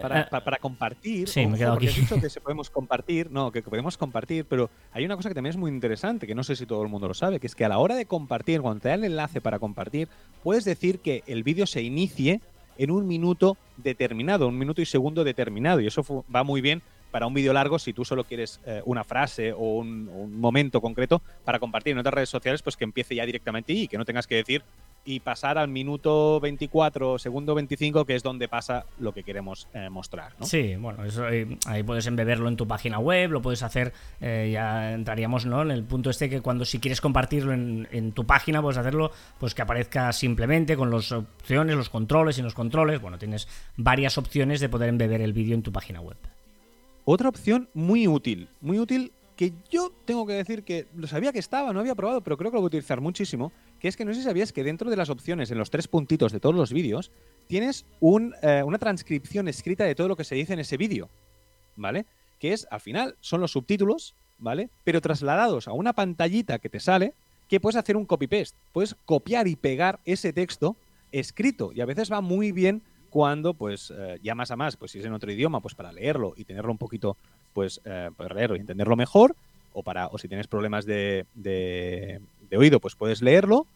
para, 0.00 0.20
eh, 0.20 0.26
para, 0.30 0.58
compartir. 0.58 1.28
Sí, 1.28 1.46
me 1.46 1.56
he 1.56 1.58
quedado 1.58 1.76
aquí. 1.76 1.88
dicho 1.88 2.20
que 2.20 2.30
se 2.30 2.40
podemos 2.40 2.70
compartir, 2.70 3.30
no, 3.30 3.50
que 3.52 3.62
podemos 3.62 3.96
compartir, 3.96 4.44
pero 4.44 4.70
hay 4.92 5.04
una 5.04 5.16
cosa 5.16 5.28
que 5.28 5.34
también 5.34 5.50
es 5.50 5.56
muy 5.56 5.70
interesante, 5.70 6.26
que 6.26 6.34
no 6.34 6.44
sé 6.44 6.56
si 6.56 6.66
todo 6.66 6.82
el 6.82 6.88
mundo 6.88 7.08
lo 7.08 7.14
sabe, 7.14 7.40
que 7.40 7.46
es 7.46 7.54
que 7.54 7.64
a 7.64 7.68
la 7.68 7.78
hora 7.78 7.94
de 7.94 8.06
compartir, 8.06 8.60
cuando 8.60 8.80
te 8.80 8.88
da 8.88 8.94
el 8.94 9.04
enlace 9.04 9.40
para 9.40 9.58
compartir, 9.58 10.08
puedes 10.42 10.64
decir 10.64 11.00
que 11.00 11.22
el 11.26 11.42
vídeo 11.42 11.66
se 11.66 11.82
inicie 11.82 12.40
en 12.76 12.90
un 12.90 13.06
minuto 13.06 13.56
determinado, 13.76 14.48
un 14.48 14.58
minuto 14.58 14.80
y 14.80 14.86
segundo 14.86 15.24
determinado, 15.24 15.80
y 15.80 15.86
eso 15.86 16.24
va 16.34 16.44
muy 16.44 16.60
bien 16.60 16.82
para 17.10 17.26
un 17.26 17.34
vídeo 17.34 17.52
largo 17.52 17.78
si 17.78 17.92
tú 17.92 18.04
solo 18.04 18.24
quieres 18.24 18.60
eh, 18.66 18.82
una 18.84 19.02
frase 19.02 19.52
o 19.52 19.78
un, 19.78 20.08
un, 20.08 20.38
momento 20.38 20.80
concreto 20.80 21.22
para 21.44 21.58
compartir 21.58 21.92
en 21.92 21.98
otras 21.98 22.14
redes 22.14 22.28
sociales, 22.28 22.62
pues 22.62 22.76
que 22.76 22.84
empiece 22.84 23.14
ya 23.14 23.24
directamente 23.24 23.72
y 23.72 23.88
que 23.88 23.96
no 23.96 24.04
tengas 24.04 24.26
que 24.26 24.36
decir 24.36 24.62
y 25.04 25.20
pasar 25.20 25.56
al 25.56 25.68
minuto 25.68 26.38
24, 26.40 27.18
segundo 27.18 27.54
25, 27.54 28.04
que 28.04 28.14
es 28.14 28.22
donde 28.22 28.48
pasa 28.48 28.84
lo 28.98 29.12
que 29.12 29.22
queremos 29.22 29.66
eh, 29.72 29.88
mostrar. 29.88 30.32
¿no? 30.38 30.44
Sí, 30.44 30.76
bueno, 30.76 31.04
eso, 31.04 31.24
ahí, 31.24 31.82
puedes 31.82 32.06
embeberlo 32.06 32.48
en 32.48 32.56
tu 32.56 32.66
página 32.66 32.98
web, 32.98 33.30
lo 33.30 33.40
puedes 33.40 33.62
hacer, 33.62 33.92
eh, 34.20 34.50
ya 34.52 34.92
entraríamos 34.92 35.46
¿no? 35.46 35.62
en 35.62 35.70
el 35.70 35.84
punto 35.84 36.10
este 36.10 36.28
que 36.28 36.40
cuando 36.40 36.64
si 36.64 36.78
quieres 36.78 37.00
compartirlo 37.00 37.52
en, 37.52 38.12
tu 38.12 38.26
página, 38.26 38.60
puedes 38.60 38.78
hacerlo 38.78 39.10
pues 39.38 39.54
que 39.54 39.62
aparezca 39.62 40.12
simplemente 40.12 40.76
con 40.76 40.90
las 40.90 41.10
opciones, 41.12 41.76
los 41.76 41.88
controles 41.88 42.38
y 42.38 42.42
los 42.42 42.54
controles. 42.54 43.00
Bueno, 43.00 43.18
tienes 43.18 43.48
varias 43.76 44.18
opciones 44.18 44.60
de 44.60 44.68
poder 44.68 44.88
embeber 44.88 45.20
el 45.20 45.32
vídeo 45.32 45.54
en 45.54 45.62
tu 45.62 45.72
página 45.72 46.00
web. 46.00 46.16
Otra 47.04 47.30
opción 47.30 47.70
muy 47.72 48.06
útil, 48.06 48.48
muy 48.60 48.78
útil 48.78 49.12
que 49.38 49.52
yo 49.70 49.92
tengo 50.04 50.26
que 50.26 50.32
decir 50.32 50.64
que 50.64 50.88
lo 50.96 51.06
sabía 51.06 51.32
que 51.32 51.38
estaba, 51.38 51.72
no 51.72 51.78
había 51.78 51.94
probado, 51.94 52.22
pero 52.22 52.36
creo 52.36 52.50
que 52.50 52.56
lo 52.56 52.60
voy 52.60 52.66
a 52.66 52.74
utilizar 52.74 53.00
muchísimo, 53.00 53.52
que 53.78 53.86
es 53.86 53.96
que 53.96 54.04
no 54.04 54.12
sé 54.12 54.18
si 54.18 54.24
sabías 54.24 54.52
que 54.52 54.64
dentro 54.64 54.90
de 54.90 54.96
las 54.96 55.10
opciones, 55.10 55.52
en 55.52 55.58
los 55.58 55.70
tres 55.70 55.86
puntitos 55.86 56.32
de 56.32 56.40
todos 56.40 56.56
los 56.56 56.72
vídeos, 56.72 57.12
tienes 57.46 57.86
eh, 58.42 58.62
una 58.64 58.78
transcripción 58.78 59.46
escrita 59.46 59.84
de 59.84 59.94
todo 59.94 60.08
lo 60.08 60.16
que 60.16 60.24
se 60.24 60.34
dice 60.34 60.54
en 60.54 60.58
ese 60.58 60.76
vídeo, 60.76 61.08
¿vale? 61.76 62.04
Que 62.40 62.52
es, 62.52 62.66
al 62.68 62.80
final, 62.80 63.14
son 63.20 63.40
los 63.40 63.52
subtítulos, 63.52 64.16
¿vale? 64.38 64.70
Pero 64.82 65.00
trasladados 65.00 65.68
a 65.68 65.72
una 65.72 65.92
pantallita 65.92 66.58
que 66.58 66.68
te 66.68 66.80
sale, 66.80 67.14
que 67.48 67.60
puedes 67.60 67.76
hacer 67.76 67.96
un 67.96 68.06
copy-paste, 68.06 68.58
puedes 68.72 68.96
copiar 69.04 69.46
y 69.46 69.54
pegar 69.54 70.00
ese 70.04 70.32
texto 70.32 70.74
escrito, 71.12 71.70
y 71.72 71.80
a 71.80 71.86
veces 71.86 72.10
va 72.10 72.20
muy 72.20 72.50
bien 72.50 72.82
cuando 73.08 73.54
pues 73.54 73.92
eh, 73.96 74.18
ya 74.20 74.34
más 74.34 74.50
a 74.50 74.56
más, 74.56 74.76
pues 74.76 74.90
si 74.90 74.98
es 74.98 75.04
en 75.04 75.12
otro 75.12 75.30
idioma, 75.30 75.60
pues 75.60 75.76
para 75.76 75.92
leerlo 75.92 76.34
y 76.36 76.44
tenerlo 76.44 76.72
un 76.72 76.78
poquito 76.78 77.16
pues, 77.58 77.80
eh, 77.84 78.08
leerlo 78.32 78.54
y 78.54 78.60
entenderlo 78.60 78.94
mejor, 78.94 79.34
o, 79.72 79.82
para, 79.82 80.06
o 80.06 80.16
si 80.16 80.28
tienes 80.28 80.46
problemas 80.46 80.86
de, 80.86 81.26
de, 81.34 82.20
oído, 82.56 82.78
pues 82.78 82.94
puedes 82.94 83.20
leerlo, 83.20 83.66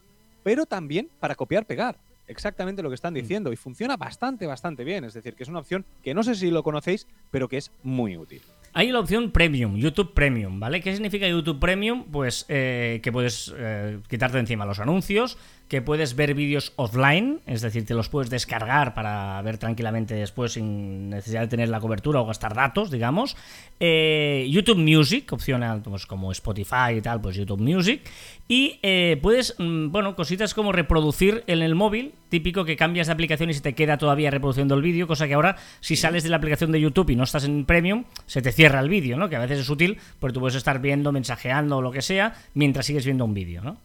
pero 0.45 0.67
también 0.67 1.09
para 1.19 1.35
copiar, 1.35 1.67
pegar. 1.67 1.97
Exactamente 2.29 2.81
lo 2.81 2.91
que 2.91 2.95
están 2.95 3.13
mm. 3.13 3.17
diciendo. 3.17 3.53
Y 3.53 3.57
funciona 3.57 3.97
bastante, 3.97 4.47
bastante 4.47 4.85
bien. 4.85 5.03
Es 5.03 5.15
decir, 5.15 5.35
que 5.35 5.43
es 5.43 5.49
una 5.49 5.59
opción 5.59 5.85
que 6.05 6.15
no 6.15 6.23
sé 6.23 6.37
si 6.37 6.53
lo 6.53 6.63
conocéis, 6.63 7.09
pero 7.33 7.49
que 7.49 7.57
es 7.57 7.73
muy 7.83 8.17
útil. 8.17 8.41
Hay 8.73 8.93
la 8.93 9.01
opción 9.01 9.33
Premium, 9.33 9.77
YouTube 9.77 10.15
Premium, 10.15 10.61
¿vale? 10.61 10.81
¿Qué 10.81 10.95
significa 10.95 11.27
YouTube 11.27 11.59
Premium? 11.59 12.05
Pues 12.05 12.47
eh, 12.49 13.01
que 13.03 13.11
puedes 13.11 13.53
eh, 13.59 13.99
quitarte 14.09 14.39
encima 14.39 14.65
los 14.65 14.79
anuncios, 14.79 15.39
que 15.69 15.81
puedes 15.81 16.17
ver 16.17 16.35
vídeos 16.35 16.73
offline, 16.77 17.41
es 17.47 17.63
decir, 17.63 17.87
te 17.87 17.95
los 17.95 18.09
puedes 18.09 18.29
descargar 18.29 18.93
para 18.93 19.41
ver 19.43 19.57
tranquilamente 19.59 20.15
después 20.15 20.53
sin 20.53 21.09
necesidad 21.11 21.41
de 21.41 21.49
tener 21.49 21.69
la 21.71 21.81
cobertura 21.81 22.21
o 22.21 22.27
gastar 22.27 22.55
datos, 22.55 22.91
digamos. 22.91 23.37
Eh, 23.81 24.47
YouTube 24.51 24.79
Music, 24.79 25.33
opcional 25.33 25.81
pues, 25.83 26.07
como 26.07 26.31
Spotify 26.33 26.97
y 26.99 27.01
tal, 27.01 27.21
pues 27.21 27.37
YouTube 27.37 27.61
Music. 27.61 28.03
Y 28.49 28.79
eh, 28.83 29.19
puedes, 29.23 29.55
mm, 29.59 29.91
bueno, 29.91 30.15
cositas 30.15 30.53
como 30.53 30.73
reproducir 30.73 31.43
en 31.47 31.63
el 31.63 31.75
móvil, 31.75 32.13
típico 32.29 32.65
que 32.65 32.77
cambias 32.77 33.07
de 33.07 33.15
aplicación 33.15 33.49
y 33.49 33.55
se 33.55 33.63
te 33.63 33.75
queda 33.75 33.97
todavía 33.97 34.31
reproduciendo 34.31 34.75
el 34.75 34.83
vídeo, 34.83 35.07
cosa 35.07 35.27
que 35.27 35.35
ahora 35.35 35.57
si 35.81 35.97
sales 35.97 36.23
de 36.23 36.29
la 36.29 36.37
aplicación 36.37 36.73
de 36.73 36.81
YouTube 36.81 37.11
y 37.11 37.17
no 37.17 37.25
estás 37.25 37.45
en 37.45 37.65
Premium, 37.65 38.05
se 38.27 38.43
te 38.43 38.53
cierra 38.53 38.81
el 38.81 38.89
vídeo, 38.89 39.17
¿no? 39.17 39.29
Que 39.29 39.37
a 39.37 39.41
veces 39.41 39.61
es 39.61 39.71
útil 39.71 39.99
porque 40.19 40.35
tú 40.35 40.41
puedes 40.41 40.57
estar 40.57 40.81
viendo, 40.81 41.13
mensajeando 41.13 41.79
o 41.79 41.83
lo 41.83 41.93
que 41.93 42.03
sea 42.03 42.35
mientras 42.55 42.87
sigues 42.87 43.05
viendo 43.05 43.25
un 43.25 43.35
vídeo, 43.35 43.63
¿no? 43.63 43.79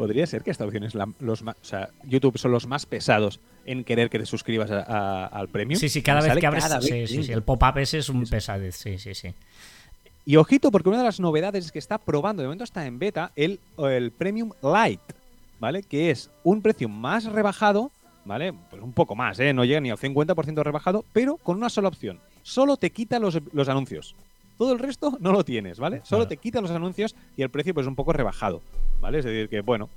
Podría 0.00 0.26
ser 0.26 0.42
que 0.42 0.50
esta 0.50 0.64
opción 0.64 0.84
es 0.84 0.94
los 0.94 1.42
más, 1.42 1.56
o 1.60 1.64
sea, 1.64 1.90
YouTube 2.04 2.38
son 2.38 2.52
los 2.52 2.66
más 2.66 2.86
pesados 2.86 3.38
en 3.66 3.84
querer 3.84 4.08
que 4.08 4.18
te 4.18 4.24
suscribas 4.24 4.70
al 4.70 5.48
premium. 5.48 5.78
Sí, 5.78 5.90
sí, 5.90 6.00
cada 6.00 6.22
vez 6.22 6.38
que 6.38 6.46
abres, 6.46 6.64
sí, 6.80 7.06
sí, 7.06 7.22
sí, 7.24 7.32
el 7.32 7.42
pop-up 7.42 7.76
ese 7.76 7.98
es 7.98 8.08
un 8.08 8.24
pesadez, 8.24 8.76
sí, 8.76 8.96
sí, 8.96 9.14
sí. 9.14 9.34
Y 10.24 10.36
ojito, 10.36 10.70
porque 10.70 10.88
una 10.88 10.96
de 10.96 11.04
las 11.04 11.20
novedades 11.20 11.66
es 11.66 11.70
que 11.70 11.78
está 11.78 11.98
probando, 11.98 12.40
de 12.40 12.48
momento 12.48 12.64
está 12.64 12.86
en 12.86 12.98
beta, 12.98 13.32
el, 13.36 13.60
el 13.76 14.10
Premium 14.10 14.52
Lite, 14.62 15.14
¿vale? 15.58 15.82
Que 15.82 16.10
es 16.10 16.30
un 16.44 16.62
precio 16.62 16.88
más 16.88 17.26
rebajado, 17.26 17.90
¿vale? 18.24 18.54
Pues 18.70 18.80
un 18.80 18.94
poco 18.94 19.14
más, 19.14 19.38
¿eh? 19.38 19.52
No 19.52 19.66
llega 19.66 19.80
ni 19.80 19.90
al 19.90 19.98
50% 19.98 20.62
rebajado, 20.62 21.04
pero 21.12 21.36
con 21.36 21.58
una 21.58 21.68
sola 21.68 21.88
opción. 21.88 22.20
Solo 22.42 22.78
te 22.78 22.88
quita 22.88 23.18
los, 23.18 23.38
los 23.52 23.68
anuncios. 23.68 24.14
Todo 24.60 24.74
el 24.74 24.78
resto 24.78 25.16
no 25.20 25.32
lo 25.32 25.42
tienes, 25.42 25.78
¿vale? 25.78 26.02
Solo 26.04 26.28
te 26.28 26.36
quita 26.36 26.60
los 26.60 26.70
anuncios 26.70 27.16
y 27.34 27.40
el 27.40 27.48
precio 27.48 27.72
pues 27.72 27.84
es 27.84 27.88
un 27.88 27.96
poco 27.96 28.12
rebajado. 28.12 28.60
¿vale? 29.00 29.20
Es 29.20 29.24
decir, 29.24 29.48
que 29.48 29.62
bueno, 29.62 29.88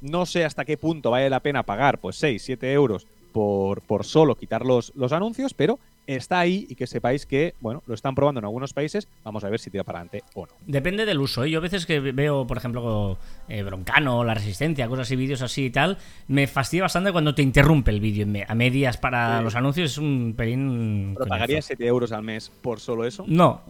no 0.00 0.26
sé 0.26 0.44
hasta 0.44 0.64
qué 0.64 0.76
punto 0.76 1.10
vale 1.10 1.28
la 1.28 1.40
pena 1.40 1.64
pagar 1.64 1.98
pues 1.98 2.14
6, 2.18 2.40
7 2.40 2.72
euros 2.72 3.08
por, 3.32 3.80
por 3.80 4.04
solo 4.04 4.36
quitar 4.36 4.64
los, 4.64 4.92
los 4.94 5.10
anuncios, 5.10 5.54
pero 5.54 5.80
está 6.06 6.38
ahí 6.38 6.68
y 6.68 6.76
que 6.76 6.86
sepáis 6.86 7.26
que, 7.26 7.54
bueno, 7.60 7.82
lo 7.84 7.94
están 7.94 8.14
probando 8.14 8.38
en 8.38 8.44
algunos 8.44 8.72
países, 8.72 9.08
vamos 9.24 9.42
a 9.42 9.48
ver 9.48 9.58
si 9.58 9.70
tira 9.70 9.82
para 9.82 9.98
adelante 9.98 10.22
o 10.34 10.46
no. 10.46 10.52
Depende 10.68 11.04
del 11.04 11.18
uso, 11.18 11.42
¿eh? 11.42 11.50
yo 11.50 11.58
a 11.58 11.62
veces 11.62 11.84
que 11.84 11.98
veo, 11.98 12.46
por 12.46 12.58
ejemplo, 12.58 13.18
eh, 13.48 13.64
Broncano, 13.64 14.22
La 14.22 14.34
Resistencia, 14.34 14.86
cosas 14.86 15.10
y 15.10 15.16
vídeos 15.16 15.42
así 15.42 15.64
y 15.64 15.70
tal, 15.70 15.98
me 16.28 16.46
fastidia 16.46 16.84
bastante 16.84 17.10
cuando 17.10 17.34
te 17.34 17.42
interrumpe 17.42 17.90
el 17.90 17.98
vídeo 17.98 18.24
a 18.46 18.54
medias 18.54 18.98
para 18.98 19.42
los 19.42 19.56
anuncios, 19.56 19.90
es 19.90 19.98
un 19.98 20.34
pelín... 20.36 21.14
¿Pero 21.14 21.26
pagarías 21.26 21.64
7 21.64 21.84
euros 21.86 22.12
al 22.12 22.22
mes 22.22 22.50
por 22.50 22.78
solo 22.78 23.04
eso? 23.04 23.24
No, 23.26 23.62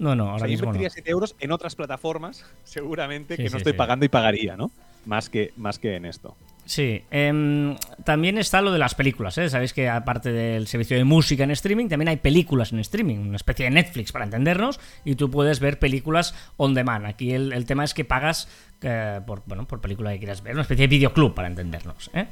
no, 0.00 0.16
no, 0.16 0.30
ahora 0.30 0.46
mismo 0.46 0.74
yo 0.74 0.90
7 0.90 1.10
euros 1.10 1.36
en 1.38 1.52
otras 1.52 1.76
plataformas, 1.76 2.44
seguramente 2.64 3.36
que 3.36 3.50
no 3.50 3.58
estoy 3.58 3.74
pagando 3.74 4.04
y 4.04 4.08
pagaría, 4.08 4.56
¿no? 4.56 4.70
Más 5.04 5.30
que, 5.30 5.52
más 5.56 5.78
que 5.78 5.96
en 5.96 6.06
esto. 6.06 6.36
Sí, 6.64 7.02
em, 7.10 7.76
también 8.04 8.38
está 8.38 8.60
lo 8.62 8.72
de 8.72 8.78
las 8.78 8.94
películas, 8.94 9.36
¿eh? 9.38 9.50
Sabéis 9.50 9.72
que 9.72 9.88
aparte 9.88 10.30
del 10.30 10.66
servicio 10.68 10.96
de 10.96 11.04
música 11.04 11.44
en 11.44 11.50
streaming, 11.50 11.88
también 11.88 12.08
hay 12.08 12.16
películas 12.16 12.72
en 12.72 12.78
streaming, 12.78 13.16
una 13.16 13.36
especie 13.36 13.64
de 13.64 13.70
Netflix 13.72 14.12
para 14.12 14.24
entendernos, 14.24 14.78
y 15.04 15.16
tú 15.16 15.30
puedes 15.30 15.60
ver 15.60 15.78
películas 15.78 16.34
on 16.56 16.74
demand. 16.74 17.06
Aquí 17.06 17.32
el, 17.32 17.64
tema 17.66 17.84
es 17.84 17.92
que 17.92 18.04
pagas 18.04 18.48
eh, 18.82 19.20
por, 19.26 19.42
bueno, 19.46 19.66
por 19.66 19.80
película 19.80 20.12
que 20.12 20.18
quieras 20.18 20.42
ver, 20.42 20.52
una 20.54 20.62
especie 20.62 20.86
de 20.86 20.96
videoclub 20.96 21.34
para 21.34 21.48
entendernos. 21.48 22.10
¿eh? 22.14 22.26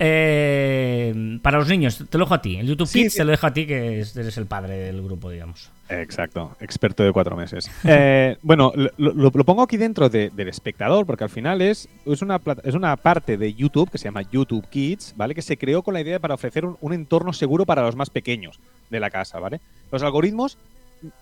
Eh, 0.00 1.38
para 1.42 1.58
los 1.58 1.68
niños, 1.68 2.04
te 2.08 2.18
lo 2.18 2.24
dejo 2.24 2.34
a 2.34 2.42
ti. 2.42 2.56
El 2.56 2.66
YouTube 2.68 2.88
Kids 2.90 3.14
te 3.16 3.24
lo 3.24 3.30
dejo 3.32 3.46
a 3.46 3.52
ti, 3.52 3.66
que 3.66 4.00
eres 4.00 4.36
el 4.36 4.46
padre 4.46 4.76
del 4.78 5.02
grupo, 5.02 5.30
digamos. 5.30 5.70
Exacto, 5.88 6.56
experto 6.60 7.02
de 7.02 7.12
cuatro 7.12 7.36
meses. 7.36 7.70
Eh, 7.90 8.36
bueno, 8.42 8.72
lo, 8.98 9.30
pongo 9.30 9.62
aquí 9.62 9.76
dentro 9.76 10.08
del 10.08 10.48
espectador, 10.48 11.06
porque 11.06 11.24
al 11.24 11.30
final 11.30 11.62
es, 11.62 11.88
es, 12.04 12.20
una, 12.20 12.40
es 12.62 12.74
una 12.74 12.96
parte 12.96 13.38
de 13.38 13.54
YouTube 13.54 13.90
que 13.90 13.96
se 13.96 14.04
llama 14.04 14.22
YouTube 14.22 14.68
Kids, 14.68 15.14
¿vale? 15.16 15.34
Que 15.34 15.42
se 15.42 15.56
creó 15.56 15.82
con 15.82 15.94
la 15.94 16.00
idea 16.00 16.18
para 16.18 16.34
ofrecer 16.34 16.64
un, 16.64 16.92
entorno 16.92 17.32
seguro 17.32 17.64
para 17.64 17.82
los 17.82 17.96
más 17.96 18.10
pequeños 18.10 18.60
de 18.90 19.00
la 19.00 19.10
casa, 19.10 19.40
¿vale? 19.40 19.60
Los 19.90 20.02
algoritmos 20.02 20.58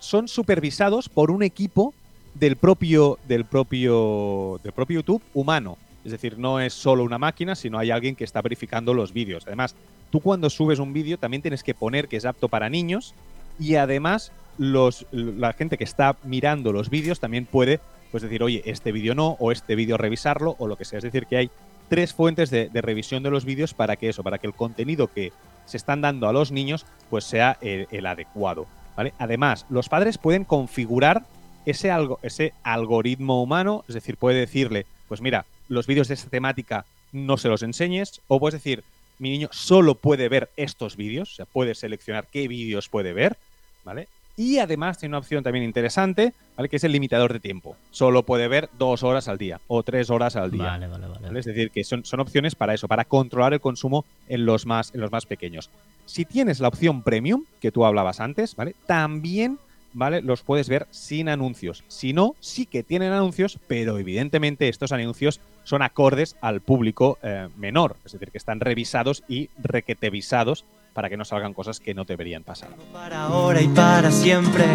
son 0.01 0.27
supervisados 0.27 1.09
por 1.09 1.31
un 1.31 1.43
equipo 1.45 1.95
del 2.35 2.57
propio, 2.57 3.19
del 3.29 3.45
propio, 3.45 4.61
del 4.63 4.73
propio 4.73 5.01
YouTube 5.01 5.23
humano. 5.35 5.79
Es 6.07 6.13
decir, 6.13 6.39
no 6.39 6.61
es 6.61 6.73
solo 6.73 7.03
una 7.03 7.19
máquina, 7.19 7.57
sino 7.57 7.81
hay 7.81 7.91
alguien 7.91 8.15
que 8.15 8.23
está 8.23 8.41
verificando 8.41 8.95
los 8.95 9.13
vídeos. 9.13 9.45
Además, 9.49 9.75
tú 10.11 10.21
cuando 10.21 10.49
subes 10.49 10.79
un 10.79 10.93
vídeo 10.93 11.19
también 11.19 11.43
tienes 11.43 11.65
que 11.65 11.75
poner 11.75 12.07
que 12.07 12.17
es 12.17 12.25
apto 12.25 12.49
para 12.49 12.71
niños 12.71 13.13
y 13.59 13.75
además 13.75 14.31
los, 14.57 15.05
la 15.11 15.53
gente 15.53 15.77
que 15.77 15.83
está 15.83 16.17
mirando 16.23 16.73
los 16.73 16.91
vídeos 16.91 17.19
también 17.19 17.45
puede 17.45 17.81
pues 18.13 18.23
decir, 18.23 18.45
oye, 18.45 18.63
este 18.67 18.93
vídeo 18.93 19.17
no, 19.17 19.37
o 19.41 19.51
este 19.51 19.75
vídeo 19.75 19.97
revisarlo, 19.97 20.55
o 20.61 20.69
lo 20.69 20.77
que 20.77 20.85
sea. 20.85 20.99
Es 20.99 21.03
decir, 21.03 21.27
que 21.27 21.39
hay 21.39 21.51
tres 21.89 22.15
fuentes 22.15 22.51
de, 22.51 22.71
revisión 22.73 23.25
de 23.25 23.31
los 23.31 23.45
vídeos 23.45 23.75
para 23.75 23.97
que 23.97 24.09
eso, 24.09 24.23
para 24.23 24.39
que 24.39 24.47
el 24.47 24.55
contenido 24.55 25.09
que 25.09 25.33
se 25.65 25.77
están 25.77 26.03
dando 26.03 26.29
a 26.29 26.33
los 26.33 26.53
niños, 26.53 26.87
pues 27.11 27.25
sea 27.25 27.59
el, 27.61 28.07
adecuado. 28.07 28.69
¿vale? 28.97 29.13
Además, 29.19 29.67
los 29.71 29.89
padres 29.89 30.19
pueden 30.19 30.45
configurar 30.45 31.25
ese, 31.67 31.91
algo, 31.91 32.21
ese 32.23 32.55
algoritmo 32.63 33.43
humano, 33.43 33.85
es 33.89 33.95
decir, 33.97 34.17
puede 34.17 34.39
decirle, 34.39 34.87
pues 35.09 35.21
mira, 35.21 35.47
los 35.69 35.87
vídeos 35.87 36.09
de 36.09 36.15
esta 36.15 36.31
temática 36.31 36.85
no 37.13 37.37
se 37.37 37.49
los 37.49 37.63
enseñes, 37.63 38.21
o 38.29 38.39
puedes 38.41 38.63
decir, 38.63 38.85
mi 39.19 39.31
niño 39.31 39.49
solo 39.53 39.95
puede 39.95 40.29
ver 40.29 40.51
estos 40.57 40.97
vídeos, 40.97 41.33
o 41.33 41.35
sea, 41.37 41.47
puede 41.47 41.75
seleccionar 41.75 42.27
qué 42.31 42.49
vídeos 42.49 42.89
puede 42.89 43.13
ver, 43.13 43.37
¿vale? 43.85 44.09
Y 44.39 44.59
además 44.59 44.99
tiene 44.99 45.13
una 45.13 45.19
opción 45.19 45.43
también 45.43 45.65
interesante, 45.65 46.35
¿vale? 46.57 46.69
Que 46.69 46.77
es 46.77 46.85
el 46.85 46.93
limitador 46.93 47.33
de 47.33 47.41
tiempo. 47.41 47.75
Solo 47.91 48.23
puede 48.23 48.49
ver 48.49 48.69
dos 48.79 49.03
horas 49.03 49.29
al 49.29 49.39
día 49.39 49.63
o 49.67 49.83
tres 49.83 50.11
horas 50.11 50.37
al 50.37 50.51
día. 50.51 50.65
Vale, 50.65 50.89
vale, 50.89 51.07
vale. 51.07 51.39
Es 51.39 51.47
decir, 51.47 51.71
que 51.71 51.85
son, 51.85 52.05
son 52.05 52.21
opciones 52.21 52.55
para 52.55 52.75
eso, 52.75 52.87
para 52.87 53.07
controlar 53.07 53.55
el 53.55 53.61
consumo 53.63 54.05
en 54.29 54.45
los, 54.45 54.67
más, 54.67 54.95
en 54.95 55.01
los 55.01 55.11
más 55.11 55.25
pequeños. 55.25 55.71
Si 56.05 56.27
tienes 56.27 56.61
la 56.61 56.69
opción 56.69 57.03
premium, 57.03 57.45
que 57.61 57.73
tú 57.73 57.87
hablabas 57.87 58.21
antes, 58.21 58.55
¿vale? 58.57 58.75
También 58.87 59.59
¿vale? 59.97 60.21
Los 60.21 60.43
puedes 60.43 60.69
ver 60.69 60.87
sin 60.91 61.29
anuncios. 61.29 61.83
Si 61.89 62.13
no, 62.13 62.37
sí 62.39 62.67
que 62.67 62.83
tienen 62.83 63.13
anuncios, 63.13 63.59
pero 63.67 63.99
evidentemente 63.99 64.69
estos 64.69 64.93
anuncios 64.93 65.41
son 65.65 65.83
acordes 65.83 66.37
al 66.41 66.61
público 66.61 67.19
eh, 67.23 67.49
menor, 67.57 67.97
es 68.05 68.13
decir, 68.13 68.31
que 68.31 68.39
están 68.39 68.61
revisados 68.61 69.25
y 69.27 69.49
requetevisados 69.59 70.65
para 70.93 71.09
que 71.09 71.17
no 71.17 71.25
salgan 71.25 71.55
cosas 71.55 71.81
que 71.81 71.95
no 71.95 72.05
deberían 72.05 72.45
pasar. 72.45 72.69
Para 72.93 73.25
ahora 73.25 73.61
y 73.61 73.69
para 73.69 74.11
siempre. 74.11 74.67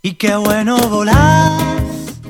Y 0.00 0.14
qué 0.14 0.36
bueno 0.36 0.76
volar 0.88 1.74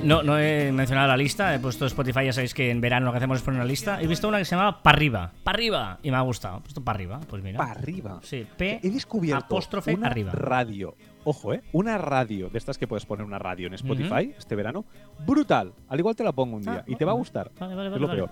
no, 0.04 0.23
no 0.23 0.38
he 0.38 0.70
mencionado 0.73 1.08
la 1.08 1.16
lista, 1.16 1.54
he 1.54 1.58
puesto 1.58 1.87
Spotify, 1.87 2.26
ya 2.26 2.32
sabéis 2.32 2.54
que 2.54 2.70
en 2.70 2.80
verano 2.80 3.06
lo 3.06 3.12
que 3.12 3.18
hacemos 3.18 3.38
es 3.38 3.42
poner 3.44 3.61
una 3.61 3.68
lista. 3.68 4.00
He 4.00 4.06
visto 4.06 4.28
una 4.28 4.38
que 4.38 4.44
se 4.44 4.56
llama 4.56 4.82
Pa' 4.82 4.90
arriba, 4.90 5.32
Pa' 5.42 5.50
arriba, 5.52 5.99
y 6.02 6.11
me 6.11 6.16
ha 6.16 6.20
gustado. 6.20 6.58
He 6.58 6.61
puesto 6.61 6.84
Pa' 6.84 6.92
arriba, 6.92 7.20
pues 7.28 7.42
mira. 7.42 7.58
Pa' 7.58 7.70
arriba. 7.73 8.20
Sí, 8.23 8.46
P 8.56 8.80
He 8.82 8.90
descubierto 8.90 9.44
apóstrofe 9.44 9.94
una 9.94 10.08
arriba. 10.08 10.32
radio. 10.32 10.94
Ojo, 11.25 11.54
¿eh? 11.54 11.62
Una 11.73 11.96
radio 11.96 12.50
de 12.50 12.58
estas 12.58 12.76
que 12.76 12.87
puedes 12.87 13.06
poner 13.06 13.25
una 13.25 13.38
radio 13.38 13.66
en 13.66 13.75
Spotify 13.75 14.34
este 14.37 14.54
verano. 14.54 14.84
Brutal. 15.26 15.73
Al 15.88 15.99
igual 15.99 16.14
te 16.14 16.23
la 16.23 16.32
pongo 16.32 16.56
un 16.56 16.62
día 16.62 16.80
ah, 16.80 16.84
y 16.87 16.96
te 16.96 17.04
va 17.04 17.12
a 17.12 17.14
gustar. 17.14 17.50
Vale, 17.58 17.75
vale, 17.75 17.94
es 17.94 18.00
lo 18.00 18.11
peor. 18.11 18.30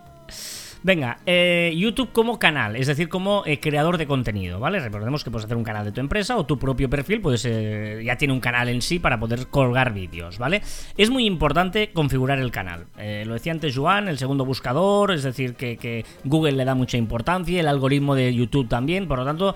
Venga, 0.84 1.18
eh, 1.26 1.72
YouTube 1.76 2.10
como 2.10 2.40
canal, 2.40 2.74
es 2.74 2.88
decir, 2.88 3.08
como 3.08 3.44
eh, 3.46 3.60
creador 3.60 3.98
de 3.98 4.08
contenido, 4.08 4.58
¿vale? 4.58 4.80
Recordemos 4.80 5.22
que 5.22 5.30
puedes 5.30 5.44
hacer 5.44 5.56
un 5.56 5.62
canal 5.62 5.84
de 5.84 5.92
tu 5.92 6.00
empresa 6.00 6.36
o 6.36 6.44
tu 6.44 6.58
propio 6.58 6.90
perfil, 6.90 7.20
pues 7.20 7.44
ya 7.44 8.16
tiene 8.16 8.34
un 8.34 8.40
canal 8.40 8.68
en 8.68 8.82
sí 8.82 8.98
para 8.98 9.20
poder 9.20 9.46
colgar 9.46 9.94
vídeos, 9.94 10.38
¿vale? 10.38 10.60
Es 10.96 11.08
muy 11.08 11.24
importante 11.24 11.92
configurar 11.92 12.40
el 12.40 12.50
canal. 12.50 12.86
lo 12.96 13.34
decía 13.34 13.52
antes 13.52 13.76
Joan, 13.76 14.08
el 14.08 14.18
segundo 14.18 14.44
buscador, 14.44 15.12
es 15.12 15.22
decir, 15.22 15.54
que, 15.54 16.04
Google 16.24 16.52
le 16.52 16.64
da 16.64 16.74
mucha 16.74 16.96
importancia, 16.96 17.60
el 17.60 17.68
algoritmo 17.68 18.16
de 18.16 18.34
YouTube 18.34 18.68
también, 18.68 19.06
por 19.06 19.18
lo 19.18 19.24
tanto, 19.24 19.54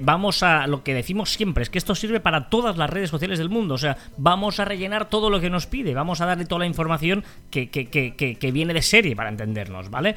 vamos 0.00 0.42
a 0.42 0.66
lo 0.66 0.82
que 0.82 0.94
decimos 0.94 1.30
siempre, 1.30 1.62
es 1.62 1.70
que 1.70 1.78
esto 1.78 1.94
sirve 1.94 2.18
para 2.18 2.48
todas 2.48 2.76
las 2.76 2.90
redes 2.90 3.10
sociales 3.10 3.38
del 3.38 3.48
mundo, 3.48 3.74
o 3.74 3.78
sea, 3.78 3.96
vamos 4.16 4.58
a 4.58 4.64
rellenar 4.64 5.08
todo 5.08 5.30
lo 5.30 5.40
que 5.40 5.50
nos 5.50 5.66
pide, 5.66 5.94
vamos 5.94 6.20
a 6.20 6.26
darle 6.26 6.46
toda 6.46 6.60
la 6.60 6.66
información 6.66 7.22
que, 7.50 7.68
que 7.68 8.52
viene 8.52 8.74
de 8.74 8.82
serie 8.82 9.14
para 9.14 9.28
entendernos, 9.28 9.90
¿vale? 9.90 10.16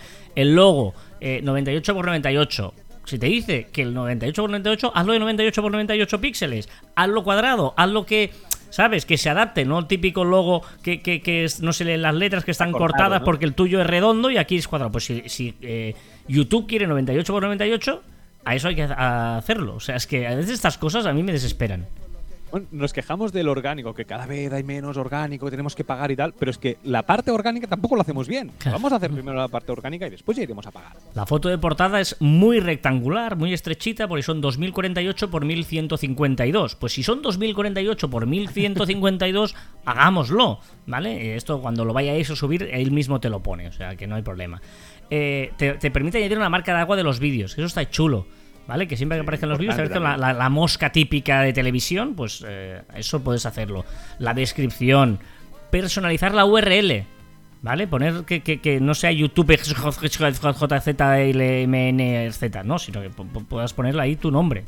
Logo 0.56 0.94
98 1.22 1.92
x 1.92 2.06
98 2.06 2.74
si 3.08 3.18
te 3.18 3.28
dice 3.28 3.68
que 3.72 3.84
el 3.84 3.94
98 3.94 4.42
x 4.42 4.50
98, 4.50 4.92
hazlo 4.94 5.14
de 5.14 5.20
98 5.20 5.62
x 5.62 5.72
98 5.72 6.22
píxeles, 6.22 6.70
hazlo 6.94 7.24
cuadrado, 7.24 7.74
hazlo 7.78 8.06
que, 8.06 8.32
¿sabes? 8.70 9.06
Que 9.06 9.18
se 9.18 9.30
adapte, 9.30 9.64
no 9.64 9.80
el 9.80 9.88
típico 9.88 10.26
logo 10.26 10.62
que, 10.84 11.00
que, 11.02 11.48
no 11.62 11.72
se 11.72 11.86
leen 11.86 12.02
las 12.02 12.14
letras 12.14 12.44
que 12.44 12.52
están 12.52 12.74
cortadas 12.74 13.22
porque 13.22 13.46
el 13.46 13.54
tuyo 13.54 13.80
es 13.80 13.88
redondo 13.88 14.30
y 14.30 14.36
aquí 14.36 14.58
es 14.58 14.68
cuadrado. 14.68 14.92
Pues 14.92 15.06
si, 15.06 15.56
eh, 15.62 15.96
YouTube 16.28 16.68
quiere 16.68 16.86
98 16.86 17.32
x 17.32 17.42
98, 17.42 18.04
a 18.44 18.56
eso 18.56 18.68
hay 18.68 18.76
que 18.76 18.84
hacerlo. 18.84 19.76
O 19.76 19.80
sea, 19.80 19.96
es 19.96 20.06
que 20.06 20.28
a 20.28 20.36
veces 20.36 20.52
estas 20.52 20.78
cosas 20.78 21.06
a 21.06 21.14
mí 21.14 21.24
me 21.24 21.32
desesperan. 21.32 21.88
Bueno, 22.52 22.68
nos 22.72 22.94
quejamos 22.94 23.34
del 23.34 23.50
orgánico, 23.50 23.94
que 23.94 24.06
cada 24.06 24.26
vez 24.26 24.52
hay 24.54 24.64
menos 24.64 24.96
orgánico, 24.98 25.46
que 25.46 25.52
tenemos 25.52 25.76
que 25.76 25.84
pagar 25.84 26.12
y 26.12 26.16
tal, 26.16 26.34
pero 26.34 26.52
es 26.52 26.58
que 26.58 26.78
la 26.84 27.04
parte 27.04 27.32
orgánica 27.32 27.68
tampoco 27.68 27.96
lo 27.96 28.02
hacemos 28.02 28.28
bien. 28.28 28.52
Vamos 28.66 28.92
a 28.92 28.96
hacer 28.96 29.12
primero 29.12 29.38
la 29.38 29.48
parte 29.48 29.72
orgánica 29.72 30.08
y 30.08 30.10
después 30.10 30.38
ya 30.38 30.44
iremos 30.44 30.66
a 30.66 30.72
pagar. 30.72 30.94
La 31.14 31.26
foto 31.26 31.50
de 31.50 31.58
portada 31.58 32.00
es 32.00 32.16
muy 32.20 32.60
rectangular, 32.60 33.36
muy 33.36 33.54
estrechita, 33.54 34.08
porque 34.08 34.24
son 34.24 34.40
2048 34.40 35.30
por 35.30 35.46
1152. 35.46 36.76
Pues 36.76 36.94
si 36.94 37.04
son 37.04 37.22
2048 37.22 38.10
por 38.10 38.26
1152, 38.26 39.56
hagámoslo, 39.86 40.60
¿vale? 40.86 41.36
Esto 41.36 41.62
cuando 41.62 41.84
lo 41.86 41.94
vayáis 41.94 42.30
a 42.30 42.36
subir, 42.36 42.70
él 42.72 42.92
mismo 42.92 43.20
te 43.20 43.30
lo 43.30 43.42
pone, 43.42 43.68
o 43.68 43.72
sea 43.72 43.96
que 43.96 44.08
no 44.08 44.16
hay 44.16 44.22
problema. 44.22 44.62
Eh, 45.10 45.52
te, 45.58 45.74
te 45.74 45.92
permite 45.92 46.18
añadir 46.18 46.38
una 46.38 46.50
marca 46.50 46.74
de 46.74 46.80
agua 46.80 46.96
de 46.96 47.04
los 47.04 47.20
vídeos, 47.20 47.54
eso 47.54 47.66
está 47.66 47.90
chulo. 47.90 48.26
¿Vale? 48.68 48.88
Que 48.88 48.98
siempre 48.98 49.18
que 49.18 49.22
aparecen 49.22 49.48
los 49.50 49.60
vídeos, 49.60 49.76
la, 50.02 50.18
la- 50.18 50.34
la 50.34 50.50
mosca 50.50 50.92
típica 50.92 51.42
de 51.42 51.54
televisión, 51.54 52.16
pues 52.16 52.44
eh, 52.48 52.82
eso 52.96 53.22
puedes 53.24 53.46
hacerlo. 53.46 53.86
La 54.20 54.34
descripción, 54.34 55.20
personalizar 55.72 56.34
la 56.34 56.44
URL, 56.46 57.06
¿vale? 57.62 57.88
Poner 57.88 58.26
que, 58.26 58.42
que- 58.42 58.60
que 58.60 58.82
no 58.82 58.94
sea 58.94 59.12
YouTube 59.14 59.58
JZLMNZ, 61.18 62.64
¿no? 62.66 62.78
Sino 62.80 63.02
que 63.02 63.10
pu- 63.12 63.32
pu- 63.32 63.46
puedas 63.46 63.74
ponerle 63.74 64.02
ahí 64.02 64.16
tu 64.16 64.32
nombre. 64.32 64.64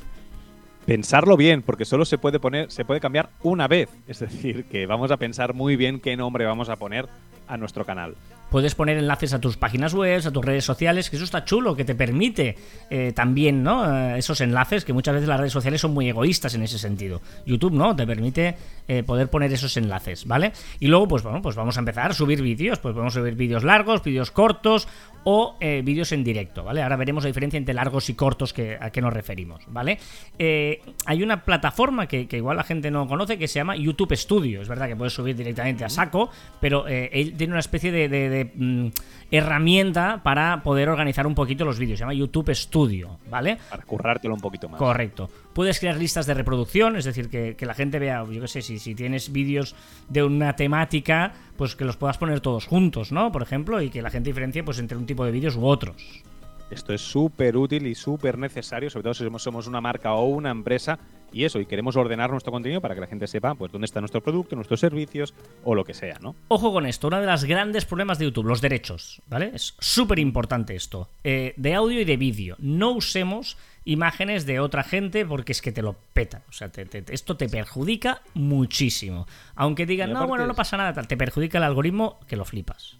Pensarlo 0.85 1.37
bien, 1.37 1.61
porque 1.61 1.85
solo 1.85 2.05
se 2.05 2.17
puede 2.17 2.39
poner, 2.39 2.71
se 2.71 2.85
puede 2.85 2.99
cambiar 2.99 3.29
una 3.43 3.67
vez. 3.67 3.89
Es 4.07 4.19
decir, 4.19 4.65
que 4.65 4.85
vamos 4.85 5.11
a 5.11 5.17
pensar 5.17 5.53
muy 5.53 5.75
bien 5.75 5.99
qué 5.99 6.15
nombre 6.17 6.45
vamos 6.45 6.69
a 6.69 6.77
poner 6.77 7.07
a 7.47 7.57
nuestro 7.57 7.85
canal. 7.85 8.15
Puedes 8.49 8.75
poner 8.75 8.97
enlaces 8.97 9.33
a 9.33 9.39
tus 9.39 9.57
páginas 9.57 9.93
web, 9.93 10.21
a 10.25 10.31
tus 10.31 10.43
redes 10.43 10.65
sociales, 10.65 11.09
que 11.09 11.17
eso 11.17 11.25
está 11.25 11.45
chulo, 11.45 11.75
que 11.75 11.85
te 11.85 11.95
permite 11.95 12.55
eh, 12.89 13.11
también, 13.15 13.63
¿no? 13.63 13.85
Eh, 13.85 14.17
esos 14.17 14.41
enlaces, 14.41 14.85
que 14.85 14.93
muchas 14.93 15.13
veces 15.13 15.29
las 15.29 15.39
redes 15.39 15.53
sociales 15.53 15.81
son 15.81 15.93
muy 15.93 16.09
egoístas 16.09 16.55
en 16.55 16.63
ese 16.63 16.79
sentido. 16.79 17.21
YouTube, 17.45 17.73
¿no? 17.73 17.95
Te 17.95 18.07
permite 18.07 18.55
eh, 18.87 19.03
poder 19.03 19.29
poner 19.29 19.53
esos 19.53 19.77
enlaces, 19.77 20.25
¿vale? 20.25 20.51
Y 20.79 20.87
luego, 20.87 21.07
pues 21.07 21.23
bueno, 21.23 21.41
pues 21.41 21.55
vamos 21.55 21.77
a 21.77 21.79
empezar 21.79 22.11
a 22.11 22.13
subir 22.13 22.41
vídeos. 22.41 22.79
Pues 22.79 22.93
podemos 22.93 23.13
subir 23.13 23.35
vídeos 23.35 23.63
largos, 23.63 24.03
vídeos 24.03 24.31
cortos 24.31 24.87
o 25.25 25.57
vídeos 25.59 26.13
en 26.13 26.23
directo, 26.23 26.63
¿vale? 26.63 26.81
Ahora 26.81 26.95
veremos 26.95 27.25
la 27.25 27.27
diferencia 27.27 27.57
entre 27.57 27.73
largos 27.73 28.09
y 28.09 28.13
cortos 28.13 28.53
que, 28.53 28.77
a 28.79 28.89
qué 28.89 29.01
nos 29.01 29.13
referimos, 29.13 29.61
¿vale? 29.67 29.99
Hay 30.39 31.21
una 31.21 31.43
plataforma 31.43 32.07
que, 32.07 32.25
igual 32.31 32.55
la 32.55 32.63
gente 32.63 32.89
no 32.89 33.05
conoce 33.05 33.37
que 33.37 33.49
se 33.49 33.59
llama 33.59 33.75
YouTube 33.75 34.15
Studio. 34.15 34.61
Es 34.61 34.69
verdad 34.69 34.87
que 34.87 34.95
puedes 34.95 35.13
subir 35.13 35.35
directamente 35.35 35.83
a 35.83 35.89
saco, 35.89 36.29
pero 36.61 36.87
él 36.87 37.35
tiene 37.37 37.51
una 37.51 37.59
especie 37.59 37.91
de, 37.91 38.38
mm, 38.45 38.87
herramienta 39.31 40.21
para 40.23 40.63
poder 40.63 40.89
organizar 40.89 41.27
un 41.27 41.35
poquito 41.35 41.65
los 41.65 41.79
vídeos. 41.79 41.99
Se 41.99 42.03
llama 42.03 42.13
YouTube 42.13 42.53
Studio, 42.53 43.19
¿vale? 43.29 43.57
Para 43.69 43.83
currártelo 43.83 44.33
un 44.33 44.41
poquito 44.41 44.69
más. 44.69 44.79
Correcto. 44.79 45.29
Puedes 45.53 45.79
crear 45.79 45.97
listas 45.97 46.25
de 46.25 46.33
reproducción, 46.33 46.95
es 46.95 47.05
decir, 47.05 47.29
que, 47.29 47.55
que 47.55 47.65
la 47.65 47.73
gente 47.73 47.99
vea, 47.99 48.23
yo 48.29 48.41
qué 48.41 48.47
sé, 48.47 48.61
si, 48.61 48.79
si 48.79 48.95
tienes 48.95 49.31
vídeos 49.31 49.75
de 50.07 50.23
una 50.23 50.55
temática, 50.55 51.33
pues 51.57 51.75
que 51.75 51.85
los 51.85 51.97
puedas 51.97 52.17
poner 52.17 52.39
todos 52.39 52.65
juntos, 52.65 53.11
¿no? 53.11 53.31
Por 53.31 53.41
ejemplo, 53.41 53.81
y 53.81 53.89
que 53.89 54.01
la 54.01 54.09
gente 54.09 54.29
diferencie 54.29 54.63
pues 54.63 54.79
entre 54.79 54.97
un 54.97 55.05
tipo 55.05 55.25
de 55.25 55.31
vídeos 55.31 55.55
u 55.55 55.65
otros. 55.65 56.23
Esto 56.71 56.93
es 56.93 57.01
súper 57.01 57.57
útil 57.57 57.87
y 57.87 57.95
súper 57.95 58.37
necesario, 58.37 58.89
sobre 58.89 59.03
todo 59.03 59.13
si 59.15 59.23
somos- 59.23 59.41
somos 59.43 59.65
una 59.67 59.81
marca 59.81 60.13
o 60.13 60.25
una 60.25 60.51
empresa 60.51 60.99
y 61.31 61.43
eso, 61.43 61.59
y 61.59 61.65
queremos 61.65 61.95
ordenar 61.95 62.29
nuestro 62.31 62.51
contenido 62.51 62.79
para 62.81 62.93
que 62.95 63.01
la 63.01 63.07
gente 63.07 63.25
sepa 63.27 63.55
pues 63.55 63.71
dónde 63.71 63.85
está 63.85 63.99
nuestro 64.01 64.21
producto, 64.21 64.55
nuestros 64.55 64.79
servicios 64.79 65.33
o 65.63 65.73
lo 65.75 65.83
que 65.83 65.93
sea, 65.95 66.17
¿no? 66.21 66.35
Ojo 66.47 66.71
con 66.71 66.85
esto, 66.85 67.07
uno 67.07 67.19
de 67.21 67.25
los 67.27 67.43
grandes 67.45 67.85
problemas 67.85 68.19
de 68.19 68.25
YouTube, 68.25 68.45
los 68.47 68.61
derechos, 68.61 69.21
¿vale? 69.27 69.51
Es 69.53 69.75
súper 69.79 70.19
importante 70.19 70.75
esto. 70.75 71.09
Eh, 71.23 71.53
de 71.57 71.73
audio 71.75 72.01
y 72.01 72.05
de 72.05 72.17
vídeo. 72.17 72.55
No 72.59 72.91
usemos 72.91 73.57
imágenes 73.85 74.45
de 74.45 74.59
otra 74.59 74.83
gente 74.83 75.25
porque 75.25 75.51
es 75.53 75.61
que 75.63 75.71
te 75.71 75.81
lo 75.81 75.95
petan. 76.13 76.43
O 76.49 76.51
sea, 76.51 76.69
te- 76.71 76.85
te- 76.85 77.03
esto 77.13 77.35
te 77.37 77.49
perjudica 77.49 78.21
muchísimo. 78.35 79.25
Aunque 79.55 79.85
digan, 79.87 80.09
no, 80.13 80.27
bueno, 80.27 80.43
no 80.47 80.55
pasa 80.55 80.77
nada, 80.77 80.93
tal. 80.93 81.07
Te 81.07 81.17
perjudica 81.17 81.57
el 81.57 81.63
algoritmo 81.63 82.19
que 82.27 82.35
lo 82.35 82.45
flipas. 82.45 82.97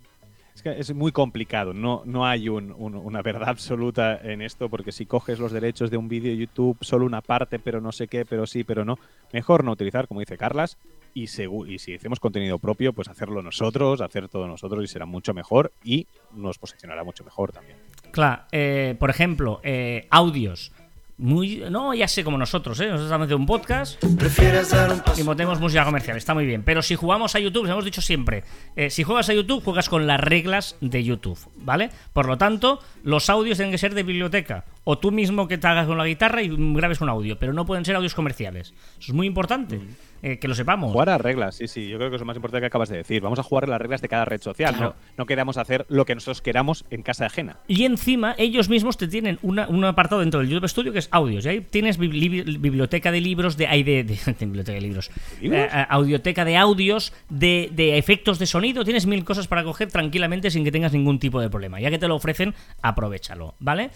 Es 0.60 0.64
que 0.64 0.78
es 0.78 0.94
muy 0.94 1.14
complicado, 1.14 1.74
no, 1.74 2.04
no 2.06 2.26
hay 2.26 2.50
un- 2.50 2.74
un- 2.74 2.96
una 2.96 3.22
verdad 3.22 3.48
absoluta 3.56 4.18
en 4.22 4.42
esto, 4.42 4.68
porque 4.70 4.92
si 4.92 5.06
coges 5.06 5.40
los 5.40 5.54
derechos 5.54 5.90
de 5.90 5.96
un 5.96 6.10
vídeo 6.10 6.32
de 6.32 6.38
YouTube, 6.38 6.78
solo 6.82 7.06
una 7.06 7.22
parte, 7.22 7.60
pero 7.60 7.80
no 7.80 7.94
sé 7.94 8.10
qué, 8.10 8.26
pero 8.26 8.46
sí, 8.46 8.66
pero 8.66 8.84
no, 8.84 8.98
mejor 9.32 9.64
no 9.64 9.72
utilizar, 9.72 10.10
como 10.10 10.20
dice 10.20 10.38
Carlas, 10.38 10.78
y, 11.14 11.24
y 11.24 11.80
si 11.80 11.94
hacemos 11.96 12.20
contenido 12.20 12.60
propio, 12.60 12.92
pues 12.92 13.08
hacerlo 13.08 13.42
nosotros, 13.42 14.02
hacer 14.02 14.28
todo 14.28 14.48
nosotros 14.50 14.84
y 14.84 14.88
será 14.88 15.06
mucho 15.06 15.34
mejor 15.34 15.72
y 15.82 16.08
nos 16.34 16.58
posicionará 16.58 17.06
mucho 17.06 17.24
mejor 17.24 17.54
también. 17.54 17.78
Claro, 18.12 18.44
eh, 18.52 18.98
por 19.00 19.10
ejemplo, 19.10 19.62
eh, 19.64 20.08
audios. 20.12 20.74
Muy, 21.22 21.66
no, 21.70 21.94
ya 21.94 22.08
sé 22.08 22.24
como 22.24 22.38
nosotros, 22.38 22.80
¿eh? 22.80 22.86
Nosotros 22.86 23.08
estamos 23.08 23.26
haciendo 23.26 23.42
un 23.42 23.46
podcast 23.46 24.02
Prefieres 24.16 24.70
dar 24.70 24.90
un 24.90 25.00
y 25.00 25.02
paso. 25.02 25.26
montemos 25.26 25.60
música 25.60 25.84
comercial, 25.84 26.16
está 26.16 26.34
muy 26.34 26.46
bien. 26.46 26.64
Pero 26.64 26.82
si 26.82 26.96
jugamos 26.96 27.36
a 27.36 27.40
YouTube, 27.40 27.66
hemos 27.66 27.84
dicho 27.84 28.02
siempre, 28.02 28.46
eh, 28.78 28.90
si 28.90 29.04
juegas 29.04 29.28
a 29.30 29.34
YouTube, 29.34 29.62
juegas 29.62 29.90
con 29.90 30.08
las 30.08 30.22
reglas 30.22 30.78
de 30.80 31.04
YouTube, 31.04 31.38
¿vale? 31.58 31.90
Por 32.14 32.26
lo 32.26 32.38
tanto, 32.38 32.80
los 33.04 33.30
audios 33.30 33.58
tienen 33.58 33.74
que 33.74 33.78
ser 33.78 33.96
de 33.96 34.04
biblioteca. 34.04 34.64
O 34.86 34.98
tú 34.98 35.12
mismo 35.12 35.48
que 35.48 35.58
te 35.58 35.68
hagas 35.68 35.86
con 35.88 35.98
la 35.98 36.06
guitarra 36.06 36.42
y 36.42 36.50
grabes 36.74 37.02
un 37.02 37.10
audio, 37.10 37.38
pero 37.38 37.54
no 37.54 37.66
pueden 37.66 37.86
ser 37.86 37.96
audios 37.96 38.16
comerciales. 38.16 38.74
Eso 39.00 39.12
es 39.12 39.14
muy 39.14 39.28
importante, 39.28 39.80
eh, 40.24 40.40
que 40.40 40.48
lo 40.48 40.56
sepamos. 40.56 40.92
Jugar 40.92 41.10
a 41.10 41.18
reglas, 41.20 41.56
sí, 41.56 41.68
sí, 41.68 41.88
yo 41.88 41.98
creo 41.98 42.10
que 42.10 42.16
es 42.16 42.20
lo 42.22 42.26
más 42.26 42.36
importante 42.38 42.62
que 42.62 42.68
acabas 42.68 42.90
de 42.90 42.98
decir. 42.98 43.22
Vamos 43.22 43.38
a 43.40 43.44
jugar 43.44 43.66
a 43.66 43.68
las 43.68 43.80
reglas 43.82 44.02
de 44.02 44.08
cada 44.08 44.26
red 44.26 44.42
social, 44.42 44.74
Claro. 44.76 44.96
no, 45.00 45.14
no 45.18 45.26
queramos 45.28 45.58
hacer 45.58 45.86
lo 45.90 46.06
que 46.06 46.16
nosotros 46.16 46.42
queramos 46.42 46.86
en 46.90 47.04
casa 47.04 47.26
ajena. 47.28 47.58
Y 47.68 47.84
encima, 47.84 48.34
ellos 48.38 48.68
mismos 48.70 48.98
te 48.98 49.08
tienen 49.08 49.38
una- 49.44 49.68
un 49.68 49.84
apartado 49.86 50.22
dentro 50.22 50.40
del 50.40 50.50
YouTube 50.50 50.68
Studio 50.70 50.92
que 50.94 51.00
es 51.00 51.10
audios. 51.12 51.46
Y 51.46 51.50
ahí 51.50 51.62
tienes 51.62 52.00
bibli- 52.00 52.60
biblioteca 52.60 53.12
de 53.12 53.22
libros, 53.22 53.58
de, 53.58 53.68
hay 53.68 53.84
de, 53.84 54.04
de- 54.04 54.16
de 54.40 54.46
biblioteca 54.46 54.74
de 54.76 54.82
libros, 54.82 55.12
¿Libros? 55.42 55.60
Eh, 55.72 55.86
audioteca 55.90 56.46
de 56.46 56.58
audios, 56.58 57.14
de, 57.30 57.70
de 57.74 57.98
efectos 57.98 58.40
de 58.40 58.46
sonido. 58.48 58.84
Tienes 58.86 59.06
mil 59.06 59.24
cosas 59.24 59.48
para 59.48 59.64
coger 59.64 59.90
tranquilamente 59.92 60.50
sin 60.50 60.64
que 60.64 60.72
tengas 60.72 60.94
ningún 60.94 61.20
tipo 61.20 61.40
de 61.42 61.50
problema. 61.50 61.80
Ya 61.80 61.92
que 61.92 62.00
te 62.00 62.08
lo 62.08 62.16
ofrecen, 62.16 62.56
aprovechalo, 62.82 63.56
¿vale? 63.60 63.92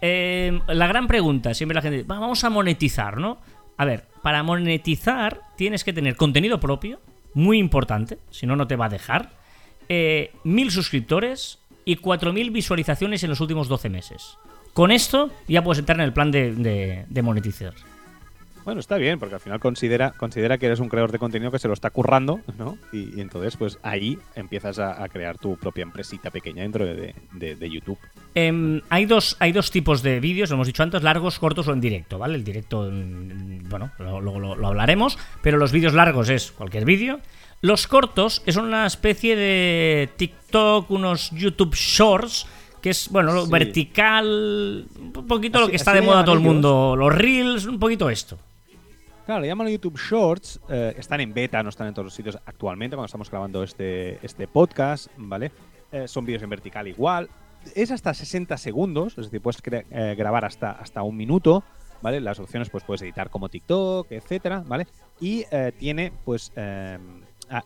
Eh, 0.00 0.60
la 0.68 0.86
gran 0.86 1.06
pregunta, 1.06 1.54
siempre 1.54 1.74
la 1.74 1.82
gente 1.82 1.98
dice, 1.98 2.08
"Va, 2.08 2.18
vamos 2.18 2.44
a 2.44 2.50
monetizar, 2.50 3.18
¿no? 3.18 3.38
A 3.76 3.84
ver, 3.84 4.04
para 4.22 4.42
monetizar 4.42 5.40
tienes 5.56 5.84
que 5.84 5.92
tener 5.92 6.16
contenido 6.16 6.60
propio, 6.60 7.00
muy 7.34 7.58
importante, 7.58 8.18
si 8.30 8.46
no, 8.46 8.56
no 8.56 8.66
te 8.66 8.76
va 8.76 8.86
a 8.86 8.90
dejar. 8.90 9.32
Eh, 9.88 10.32
mil 10.44 10.70
suscriptores 10.70 11.58
y 11.84 11.96
4.000 11.96 12.50
visualizaciones 12.50 13.22
en 13.24 13.30
los 13.30 13.40
últimos 13.40 13.68
12 13.68 13.88
meses. 13.88 14.38
Con 14.72 14.90
esto 14.90 15.30
ya 15.48 15.62
puedes 15.62 15.78
entrar 15.78 15.98
en 15.98 16.04
el 16.04 16.12
plan 16.12 16.30
de 16.30 17.20
monetizar. 17.22 17.74
Bueno, 18.64 18.80
está 18.80 18.96
bien, 18.96 19.18
porque 19.18 19.34
al 19.34 19.40
final 19.40 19.60
considera, 19.60 20.12
considera 20.12 20.56
que 20.56 20.64
eres 20.66 20.80
un 20.80 20.88
creador 20.88 21.12
de 21.12 21.18
contenido 21.18 21.50
que 21.50 21.58
se 21.58 21.68
lo 21.68 21.74
está 21.74 21.90
currando, 21.90 22.40
¿no? 22.58 22.78
Y, 22.92 23.14
y 23.18 23.20
entonces, 23.20 23.56
pues 23.58 23.78
ahí 23.82 24.18
empiezas 24.34 24.78
a, 24.78 25.02
a 25.04 25.08
crear 25.10 25.36
tu 25.36 25.56
propia 25.58 25.82
empresita 25.82 26.30
pequeña 26.30 26.62
dentro 26.62 26.86
de, 26.86 27.14
de- 27.32 27.56
de 27.56 27.70
YouTube. 27.70 27.98
Em, 28.34 28.80
hay, 28.88 29.04
dos, 29.04 29.36
hay 29.38 29.52
dos 29.52 29.70
tipos 29.70 30.02
de 30.02 30.18
vídeos, 30.18 30.48
lo 30.48 30.54
hemos 30.54 30.66
dicho 30.66 30.82
antes, 30.82 31.02
largos, 31.02 31.38
cortos 31.38 31.68
o 31.68 31.72
en 31.74 31.80
directo, 31.82 32.18
¿vale? 32.18 32.36
El 32.36 32.44
directo, 32.44 32.88
mm, 32.90 33.68
bueno, 33.68 33.90
luego 33.98 34.20
lo, 34.22 34.38
lo- 34.40 34.56
lo 34.56 34.66
hablaremos, 34.68 35.18
pero 35.42 35.58
los 35.58 35.70
vídeos 35.70 35.92
largos 35.92 36.30
es 36.30 36.50
cualquier 36.52 36.86
vídeo. 36.86 37.20
Los 37.60 37.86
cortos 37.86 38.42
es 38.46 38.56
una 38.56 38.86
especie 38.86 39.36
de 39.36 40.08
TikTok, 40.16 40.90
unos 40.90 41.30
YouTube 41.32 41.74
Shorts, 41.74 42.46
que 42.80 42.90
es, 42.90 43.08
bueno, 43.10 43.44
Sí. 43.44 43.50
vertical, 43.50 44.86
un 44.98 45.26
poquito 45.26 45.60
lo 45.60 45.68
que 45.68 45.76
está 45.76 45.92
de 45.94 46.02
moda 46.02 46.24
todo 46.24 46.34
el 46.34 46.40
mundo, 46.40 46.94
los 46.96 47.14
Reels, 47.14 47.66
un 47.66 47.78
poquito 47.78 48.08
esto. 48.10 48.38
Claro, 49.26 49.40
le 49.40 49.46
llaman 49.48 49.68
YouTube 49.68 49.96
Shorts, 49.98 50.60
eh, 50.68 50.94
están 50.98 51.20
en 51.20 51.32
beta, 51.32 51.62
no 51.62 51.70
están 51.70 51.86
en 51.86 51.94
todos 51.94 52.04
los 52.04 52.14
sitios 52.14 52.38
actualmente 52.44 52.94
cuando 52.94 53.06
estamos 53.06 53.30
grabando 53.30 53.62
este, 53.62 54.18
este 54.24 54.46
podcast, 54.46 55.08
¿vale? 55.16 55.50
Eh, 55.92 56.06
son 56.08 56.26
vídeos 56.26 56.42
en 56.42 56.50
vertical 56.50 56.86
igual. 56.88 57.30
Es 57.74 57.90
hasta 57.90 58.12
60 58.12 58.58
segundos, 58.58 59.16
es 59.16 59.26
decir, 59.26 59.40
puedes 59.40 59.62
eh, 59.64 60.14
grabar 60.18 60.44
hasta, 60.44 60.72
hasta 60.72 61.02
un 61.02 61.16
minuto, 61.16 61.64
¿vale? 62.02 62.20
Las 62.20 62.38
opciones 62.38 62.68
pues 62.68 62.84
puedes 62.84 63.00
editar 63.00 63.30
como 63.30 63.48
TikTok, 63.48 64.12
etcétera, 64.12 64.62
¿vale? 64.66 64.86
Y 65.20 65.44
tiene, 65.78 66.12
pues, 66.26 66.52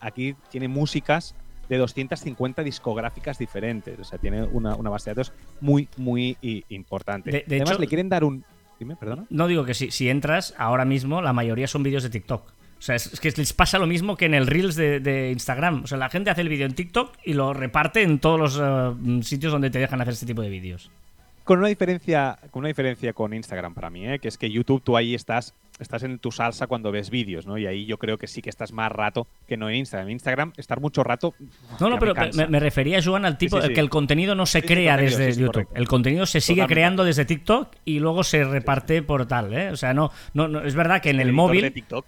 aquí 0.01 0.37
tiene 0.51 0.69
músicas 0.69 1.35
de 1.69 1.77
250 1.77 2.63
discográficas 2.63 3.37
diferentes, 3.37 3.99
o 3.99 4.05
sea, 4.05 4.19
tiene 4.19 4.45
una, 4.45 4.77
una 4.77 4.91
base 4.91 5.11
de 5.11 5.15
datos 5.17 5.33
muy, 5.61 5.89
muy 5.97 6.37
importante. 6.69 7.31
De- 7.33 7.45
de 7.47 7.57
Además, 7.57 7.73
hecho- 7.73 7.81
le 7.81 7.87
quieren 7.89 8.09
dar 8.09 8.23
un... 8.23 8.45
No 9.31 9.47
digo 9.47 9.65
que 9.65 9.75
si, 9.75 9.91
si 9.91 10.09
entras 10.09 10.55
ahora 10.59 10.85
mismo, 10.85 11.23
la 11.23 11.33
mayoría 11.33 11.67
son 11.67 11.83
vídeos 11.83 12.03
de 12.03 12.11
TikTok. 12.11 12.43
O 12.79 12.83
sea, 12.83 12.95
es, 12.95 13.19
que 13.19 13.33
les 13.33 13.53
pasa 13.53 13.79
lo 13.79 13.87
mismo 13.87 14.17
que 14.17 14.27
en 14.27 14.35
el 14.35 14.47
Reels 14.47 14.77
de, 14.77 15.01
de 15.01 15.33
Instagram. 15.33 15.83
O 15.85 15.87
sea, 15.87 15.99
la 15.99 16.11
gente 16.11 16.31
hace 16.31 16.43
el 16.43 16.49
vídeo 16.49 16.67
en 16.67 16.75
TikTok 16.75 17.17
y 17.25 17.35
lo 17.35 17.53
reparte 17.53 18.03
en 18.03 18.21
todos 18.21 18.39
los 18.39 18.61
eh, 18.61 19.23
sitios 19.23 19.53
donde 19.53 19.71
te 19.71 19.81
dejan 19.81 20.01
hacer 20.01 20.15
este 20.15 20.27
tipo 20.27 20.43
de 20.43 20.49
vídeos. 20.49 20.91
Con 21.49 21.61
una 21.61 21.69
diferencia 21.69 22.39
con 22.51 22.61
una 22.61 22.69
diferencia 22.69 23.15
con 23.15 23.33
Instagram 23.33 23.73
para 23.73 23.89
mí, 23.89 24.07
¿eh? 24.07 24.19
que 24.19 24.29
es 24.29 24.37
que 24.37 24.51
YouTube 24.51 24.83
tú 24.85 24.99
ahí 24.99 25.15
estás 25.15 25.55
estás 25.81 26.03
en 26.03 26.19
tu 26.19 26.31
salsa 26.31 26.67
cuando 26.67 26.93
ves 26.93 27.09
vídeos, 27.09 27.47
¿no? 27.47 27.57
Y 27.57 27.67
ahí 27.67 27.87
yo 27.87 27.97
creo 27.97 28.19
que 28.19 28.27
sí 28.27 28.43
que 28.43 28.51
estás 28.51 28.71
más 28.71 28.93
rato 28.93 29.27
que 29.47 29.57
no 29.57 29.71
en 29.71 29.77
Instagram. 29.77 30.09
En 30.09 30.13
Instagram 30.13 30.53
estar 30.59 30.79
mucho 30.81 31.03
rato 31.05 31.35
No, 31.81 31.89
no, 31.89 31.99
pero 31.99 32.13
me, 32.35 32.49
me 32.49 32.61
refería, 32.61 33.01
Joan, 33.03 33.25
al 33.25 33.39
tipo 33.39 33.57
Sí, 33.57 33.63
sí, 33.63 33.69
sí. 33.69 33.75
que 33.75 33.81
el 33.81 33.89
contenido 33.89 34.35
no 34.35 34.45
se 34.45 34.63
crea 34.63 34.99
desde 34.99 35.33
YouTube. 35.33 35.53
correcto. 35.53 35.75
El 35.75 35.89
contenido 35.89 36.27
se 36.27 36.43
sigue 36.43 36.57
Totalmente. 36.57 36.75
creando 36.75 37.05
desde 37.05 37.25
TikTok 37.25 37.69
y 37.87 37.99
luego 37.99 38.25
se 38.25 38.45
reparte 38.45 39.01
por 39.03 39.25
tal, 39.27 39.55
¿eh? 39.55 39.71
O 39.71 39.77
sea, 39.77 39.95
no, 39.95 40.11
no, 40.35 40.49
no 40.49 40.63
es 40.65 40.75
verdad 40.75 41.01
que 41.01 41.09
en 41.09 41.17
el 41.17 41.29
editor 41.29 41.35
móvil 41.35 41.63
de 41.63 41.71
TikTok 41.71 42.07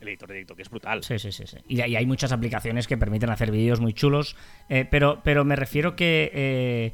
el 0.00 0.08
editor 0.08 0.28
de 0.28 0.38
TikTok 0.38 0.60
es 0.60 0.70
brutal. 0.70 1.02
Sí, 1.04 1.18
sí, 1.18 1.32
sí. 1.32 1.44
sí. 1.46 1.56
Y, 1.68 1.82
y 1.82 1.96
hay 1.96 2.06
muchas 2.06 2.32
aplicaciones 2.32 2.86
que 2.86 2.96
permiten 2.96 3.28
hacer 3.30 3.50
vídeos 3.50 3.80
muy 3.80 3.92
chulos, 3.92 4.36
eh, 4.70 4.86
pero, 4.90 5.20
pero 5.22 5.44
me 5.44 5.54
refiero 5.56 5.94
que... 5.96 6.30
eh, 6.32 6.92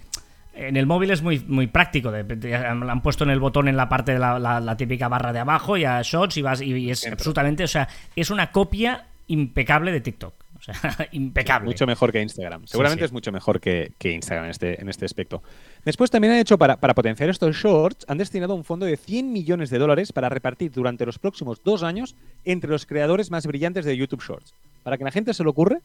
en 0.69 0.77
el 0.77 0.87
móvil 0.87 1.11
es 1.11 1.23
muy, 1.23 1.39
muy 1.47 1.67
práctico. 1.67 2.11
de- 2.11 2.25
de- 2.25 2.55
han 2.57 3.03
puesto 3.03 3.25
en 3.25 3.31
el 3.31 3.41
botón 3.41 3.69
en 3.69 3.77
la 3.77 3.89
parte 3.89 4.13
de 4.13 4.19
la, 4.19 4.39
la- 4.39 4.61
la 4.61 4.77
típica 4.77 5.09
barra 5.09 5.33
de 5.33 5.39
abajo 5.41 5.77
y 5.77 5.85
a 5.85 6.01
shots 6.03 6.37
y 6.37 6.43
vas 6.43 6.61
y, 6.61 6.73
y 6.75 6.91
es 6.91 7.07
absolutamente, 7.07 7.65
o 7.65 7.69
sea, 7.69 7.89
es 8.17 8.31
una 8.31 8.51
copia 8.53 9.07
impecable 9.29 9.93
de 9.93 10.01
TikTok. 10.01 10.35
O 10.59 10.63
sea, 10.63 10.75
impecable. 11.13 11.65
Mucho 11.67 11.87
mejor 11.87 12.13
que 12.13 12.21
Instagram. 12.21 12.67
Seguramente 12.67 13.03
sí. 13.03 13.07
es 13.07 13.13
mucho 13.13 13.33
mejor 13.33 13.61
que, 13.61 13.93
que 13.97 14.13
Instagram 14.13 14.45
en 14.45 14.51
este, 14.51 14.81
en 14.81 14.89
este 14.91 15.07
aspecto. 15.07 15.43
Después 15.87 16.11
también 16.11 16.35
han 16.35 16.39
hecho, 16.41 16.59
para, 16.59 16.77
para 16.77 16.93
potenciar 16.95 17.31
estos 17.31 17.57
shorts, 17.57 18.05
han 18.09 18.19
destinado 18.19 18.55
un 18.55 18.65
fondo 18.65 18.85
de 18.85 18.99
100 18.99 19.33
millones 19.33 19.71
de 19.71 19.79
dólares 19.79 20.13
para 20.13 20.29
repartir 20.29 20.71
durante 20.71 21.07
los 21.07 21.19
próximos 21.19 21.63
dos 21.65 21.83
años 21.83 22.15
entre 22.45 22.69
los 22.71 22.85
creadores 22.85 23.31
más 23.31 23.47
brillantes 23.47 23.87
de 23.87 23.97
YouTube 23.97 24.23
Shorts. 24.23 24.53
Para 24.83 24.99
que 24.99 25.05
la 25.05 25.11
gente 25.11 25.33
se 25.33 25.45
lo 25.45 25.51
ocurre, 25.51 25.79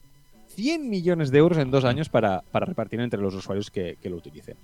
100 0.55 0.89
millones 0.89 1.31
de 1.31 1.39
euros 1.39 1.57
en 1.57 1.71
dos 1.71 1.85
años 1.85 2.09
para, 2.09 2.41
para 2.51 2.65
repartir 2.65 2.99
entre 2.99 3.21
los 3.21 3.33
usuarios 3.35 3.69
que, 3.69 3.97
que 4.01 4.09
lo 4.09 4.17
utilicen. 4.17 4.55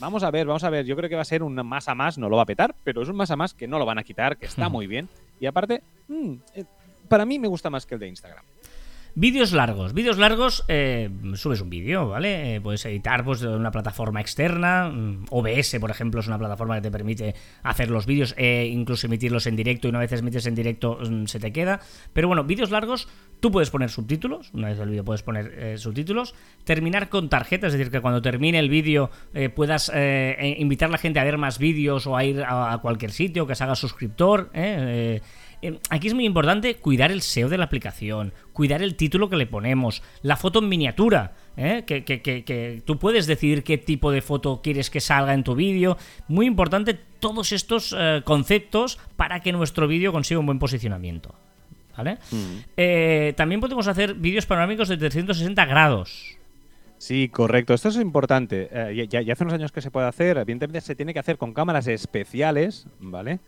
Vamos 0.00 0.22
a 0.22 0.30
ver, 0.30 0.46
vamos 0.46 0.64
a 0.64 0.70
ver. 0.70 0.86
Yo 0.86 0.96
creo 0.96 1.10
que 1.10 1.14
va 1.14 1.22
a 1.22 1.26
ser 1.26 1.42
un 1.42 1.54
más 1.54 1.88
a 1.88 1.94
más, 1.94 2.16
no 2.16 2.28
lo 2.28 2.36
va 2.36 2.42
a 2.44 2.46
petar, 2.46 2.74
pero 2.84 3.02
es 3.02 3.08
un 3.08 3.16
más 3.16 3.30
a 3.30 3.36
más 3.36 3.52
que 3.52 3.68
no 3.68 3.78
lo 3.78 3.84
van 3.84 3.98
a 3.98 4.02
quitar, 4.02 4.38
que 4.38 4.46
está 4.46 4.68
muy 4.70 4.86
bien. 4.86 5.08
Y 5.38 5.46
aparte, 5.46 5.82
mm, 6.08 6.32
eh, 6.54 6.64
para 7.08 7.26
mí 7.26 7.38
me 7.38 7.48
gusta 7.48 7.68
más 7.68 7.84
que 7.84 7.94
el 7.94 8.00
de 8.00 8.08
Instagram. 8.08 8.44
Vídeos 9.14 9.52
largos. 9.52 9.92
Vídeos 9.92 10.18
largos, 10.18 10.64
eh, 10.68 11.10
subes 11.34 11.60
un 11.60 11.68
vídeo, 11.68 12.08
¿vale? 12.08 12.54
Eh, 12.54 12.60
puedes 12.60 12.84
editar 12.86 13.24
pues, 13.24 13.40
de 13.40 13.48
una 13.48 13.70
plataforma 13.70 14.20
externa. 14.20 14.88
mm, 14.88 15.26
OBS, 15.30 15.78
por 15.80 15.90
ejemplo, 15.90 16.20
es 16.20 16.28
una 16.28 16.38
plataforma 16.38 16.76
que 16.76 16.82
te 16.82 16.90
permite 16.90 17.34
hacer 17.62 17.90
los 17.90 18.06
vídeos 18.06 18.34
e 18.38 18.66
incluso 18.66 19.08
emitirlos 19.08 19.46
en 19.46 19.56
directo. 19.56 19.88
Y 19.88 19.90
una 19.90 19.98
vez 19.98 20.12
emites 20.12 20.46
en 20.46 20.54
directo, 20.54 20.98
mm, 21.00 21.26
se 21.26 21.40
te 21.40 21.52
queda. 21.52 21.80
Pero 22.12 22.28
bueno, 22.28 22.44
vídeos 22.44 22.70
largos, 22.70 23.08
tú 23.40 23.50
puedes 23.50 23.70
poner 23.70 23.90
subtítulos. 23.90 24.50
Una 24.54 24.68
vez 24.68 24.78
el 24.78 24.90
vídeo 24.90 25.04
puedes 25.04 25.22
poner 25.22 25.52
eh, 25.56 25.78
subtítulos. 25.78 26.34
Terminar 26.64 27.08
con 27.08 27.28
tarjetas, 27.28 27.72
es 27.72 27.78
decir, 27.78 27.90
que 27.92 28.00
cuando 28.00 28.22
termine 28.22 28.60
el 28.60 28.68
vídeo 28.68 29.10
eh, 29.34 29.48
puedas 29.48 29.90
invitar 30.56 30.88
a 30.88 30.92
la 30.92 30.98
gente 30.98 31.18
a 31.18 31.24
ver 31.24 31.36
más 31.36 31.58
vídeos 31.58 32.06
o 32.06 32.16
a 32.16 32.24
ir 32.24 32.42
a, 32.42 32.72
a 32.72 32.78
cualquier 32.78 33.10
sitio, 33.10 33.46
que 33.46 33.54
se 33.54 33.64
haga 33.64 33.74
suscriptor. 33.74 34.50
¿eh? 34.54 35.20
Eh, 35.62 35.68
eh, 35.68 35.78
Aquí 35.90 36.08
es 36.08 36.14
muy 36.14 36.24
importante 36.24 36.76
cuidar 36.76 37.10
el 37.12 37.22
SEO 37.22 37.48
de 37.48 37.58
la 37.58 37.64
aplicación, 37.64 38.32
cuidar 38.52 38.82
el 38.82 38.94
título 38.96 39.28
que 39.28 39.36
le 39.36 39.46
ponemos, 39.46 40.02
la 40.22 40.36
foto 40.36 40.58
en 40.60 40.68
miniatura, 40.68 41.34
¿eh? 41.56 41.84
que, 41.86 42.04
que- 42.04 42.22
que- 42.22 42.44
que 42.44 42.82
tú 42.84 42.98
puedes 42.98 43.26
decidir 43.26 43.62
qué 43.62 43.78
tipo 43.78 44.10
de 44.10 44.22
foto 44.22 44.60
quieres 44.62 44.90
que 44.90 45.00
salga 45.00 45.34
en 45.34 45.44
tu 45.44 45.54
vídeo. 45.54 45.96
Muy 46.28 46.46
importante 46.46 46.94
todos 46.94 47.52
estos 47.52 47.94
eh, 47.98 48.22
conceptos 48.24 48.98
para 49.16 49.40
que 49.40 49.52
nuestro 49.52 49.86
vídeo 49.86 50.12
consiga 50.12 50.40
un 50.40 50.46
buen 50.46 50.58
posicionamiento. 50.58 51.34
¿Vale? 51.96 52.16
Eh, 52.78 53.34
también 53.36 53.60
podemos 53.60 53.86
hacer 53.86 54.14
vídeos 54.14 54.46
panorámicos 54.46 54.88
de 54.88 54.96
360 54.96 55.66
grados. 55.66 56.36
Sí, 56.96 57.28
correcto. 57.28 57.74
Esto 57.74 57.88
es 57.90 57.96
importante. 57.96 58.68
Eh, 58.72 59.06
ya, 59.10 59.20
ya 59.20 59.32
hace 59.32 59.44
unos 59.44 59.54
años 59.54 59.70
que 59.72 59.82
se 59.82 59.90
puede 59.90 60.06
hacer. 60.06 60.38
Evidentemente 60.38 60.80
se 60.80 60.94
tiene 60.94 61.12
que 61.12 61.18
hacer 61.18 61.36
con 61.36 61.52
cámaras 61.52 61.86
especiales, 61.88 62.86
¿vale? 63.00 63.40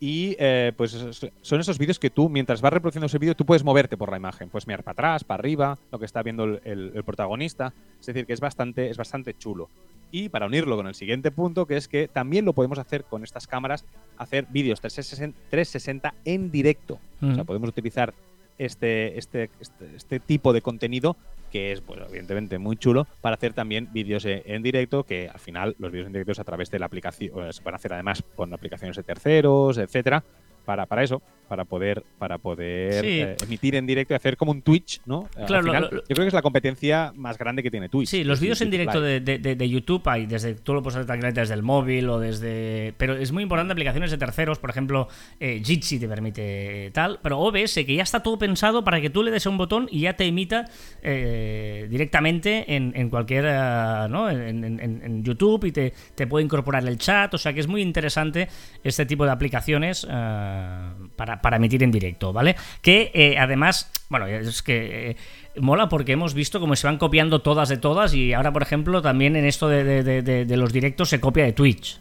Y 0.00 0.36
eh, 0.38 0.72
pues 0.76 0.94
es- 0.94 1.26
son 1.42 1.60
esos 1.60 1.76
vídeos 1.78 1.98
que 1.98 2.08
tú, 2.10 2.28
mientras 2.28 2.60
vas 2.60 2.72
reproduciendo 2.72 3.06
ese 3.06 3.18
vídeo, 3.18 3.34
tú 3.34 3.44
puedes 3.44 3.64
moverte 3.64 3.96
por 3.96 4.10
la 4.10 4.16
imagen. 4.16 4.48
Puedes 4.48 4.66
mirar 4.66 4.84
para 4.84 4.92
atrás, 4.92 5.24
para 5.24 5.40
arriba, 5.40 5.78
lo 5.90 5.98
que 5.98 6.04
está 6.04 6.22
viendo 6.22 6.44
el, 6.44 6.60
el- 6.64 6.92
el 6.94 7.04
protagonista. 7.04 7.72
Es 8.00 8.06
decir, 8.06 8.24
que 8.26 8.32
es 8.32 8.40
bastante, 8.40 8.90
es 8.90 8.96
bastante 8.96 9.34
chulo. 9.34 9.68
Y 10.10 10.28
para 10.30 10.46
unirlo 10.46 10.76
con 10.76 10.86
el 10.86 10.94
siguiente 10.94 11.30
punto, 11.30 11.66
que 11.66 11.76
es 11.76 11.88
que 11.88 12.08
también 12.08 12.44
lo 12.44 12.52
podemos 12.54 12.78
hacer 12.78 13.04
con 13.04 13.24
estas 13.24 13.46
cámaras, 13.46 13.84
hacer 14.16 14.46
vídeos 14.48 14.80
360, 14.80 15.36
360 15.50 16.14
en 16.24 16.50
directo. 16.50 16.98
O 17.20 17.34
sea, 17.34 17.44
podemos 17.44 17.68
utilizar 17.68 18.14
este, 18.58 19.18
este, 19.18 19.50
este, 19.60 19.96
este 19.96 20.20
tipo 20.20 20.52
de 20.52 20.60
contenido 20.62 21.16
que 21.50 21.72
es, 21.72 21.80
pues, 21.80 22.00
evidentemente 22.08 22.58
muy 22.58 22.76
chulo 22.76 23.06
para 23.20 23.34
hacer 23.34 23.54
también 23.54 23.88
vídeos 23.92 24.24
en 24.26 24.62
directo, 24.62 25.04
que 25.04 25.28
al 25.28 25.38
final 25.38 25.74
los 25.78 25.90
vídeos 25.90 26.06
en 26.06 26.12
directo 26.12 26.40
a 26.40 26.44
través 26.44 26.70
de 26.70 26.78
la 26.78 26.86
aplicación, 26.86 27.52
se 27.52 27.62
pueden 27.62 27.74
hacer 27.74 27.92
además 27.92 28.22
con 28.36 28.52
aplicaciones 28.52 28.96
de 28.96 29.02
terceros, 29.02 29.78
etcétera, 29.78 30.22
para, 30.64 30.86
para 30.86 31.02
eso, 31.02 31.22
para 31.48 31.64
poder, 31.64 32.04
para 32.18 32.38
poder 32.38 33.04
Sí. 33.04 33.20
eh, 33.20 33.36
emitir 33.42 33.74
en 33.74 33.86
directo 33.86 34.14
y 34.14 34.16
hacer 34.16 34.36
como 34.36 34.52
un 34.52 34.62
Twitch, 34.62 35.00
¿no? 35.06 35.28
Claro, 35.46 35.62
lo- 35.62 35.72
final, 35.72 35.88
lo- 35.90 36.00
yo 36.02 36.06
creo 36.14 36.24
que 36.24 36.28
es 36.28 36.34
la 36.34 36.42
competencia 36.42 37.12
más 37.16 37.38
grande 37.38 37.62
que 37.62 37.70
tiene 37.70 37.88
Twitch. 37.88 38.08
Sí, 38.08 38.24
los 38.24 38.40
vídeos 38.40 38.60
en 38.60 38.70
directo 38.70 39.00
de, 39.00 39.20
de- 39.20 39.38
de- 39.38 39.56
de 39.56 39.68
YouTube 39.68 40.02
hay 40.08 40.26
desde 40.26 40.54
tú 40.54 40.74
lo 40.74 40.82
puedes 40.82 40.96
hacer 40.96 41.06
tranquilamente 41.06 41.40
desde 41.40 41.54
el 41.54 41.62
móvil 41.62 42.08
o 42.10 42.18
desde 42.20 42.94
pero 42.98 43.16
es 43.16 43.32
muy 43.32 43.42
importante 43.42 43.72
aplicaciones 43.72 44.10
de 44.10 44.18
terceros, 44.18 44.58
por 44.58 44.70
ejemplo, 44.70 45.08
eh, 45.40 45.60
Jitsi 45.64 45.98
te 45.98 46.08
permite 46.08 46.90
tal, 46.92 47.18
pero 47.22 47.38
OBS 47.38 47.84
que 47.84 47.94
ya 47.94 48.02
está 48.02 48.22
todo 48.22 48.38
pensado 48.38 48.84
para 48.84 49.00
que 49.00 49.10
tú 49.10 49.22
le 49.22 49.30
des 49.30 49.46
a 49.46 49.50
un 49.50 49.58
botón 49.58 49.88
y 49.90 50.00
ya 50.00 50.14
te 50.14 50.26
emita 50.26 50.66
eh, 51.02 51.86
directamente 51.90 52.74
en, 52.76 52.92
en 52.94 53.08
cualquier 53.10 53.44
eh, 53.48 54.06
¿no? 54.10 54.28
En, 54.30 54.64
en- 54.64 54.78
YouTube 55.24 55.64
y 55.64 55.72
te, 55.72 55.92
te 56.14 56.26
puede 56.26 56.44
incorporar 56.44 56.86
el 56.86 56.98
chat, 56.98 57.32
o 57.34 57.38
sea 57.38 57.52
que 57.52 57.60
es 57.60 57.66
muy 57.66 57.82
interesante 57.82 58.48
este 58.84 59.06
tipo 59.06 59.24
de 59.24 59.30
aplicaciones 59.32 60.06
eh, 60.08 60.90
para, 61.16 61.37
para 61.40 61.56
emitir 61.56 61.82
en 61.82 61.90
directo, 61.90 62.32
¿vale? 62.32 62.56
Que 62.82 63.10
eh, 63.14 63.38
además, 63.38 63.90
bueno, 64.08 64.26
es 64.26 64.62
que 64.62 65.10
eh, 65.10 65.16
mola 65.60 65.88
porque 65.88 66.12
hemos 66.12 66.34
visto 66.34 66.60
cómo 66.60 66.76
se 66.76 66.86
van 66.86 66.98
copiando 66.98 67.40
todas 67.40 67.68
de 67.68 67.76
todas 67.76 68.14
y 68.14 68.32
ahora, 68.32 68.52
por 68.52 68.62
ejemplo, 68.62 69.02
también 69.02 69.36
en 69.36 69.44
esto 69.44 69.68
de, 69.68 70.46
los 70.56 70.72
directos 70.72 71.08
se 71.08 71.20
copia 71.20 71.44
de 71.44 71.52
Twitch. 71.52 72.00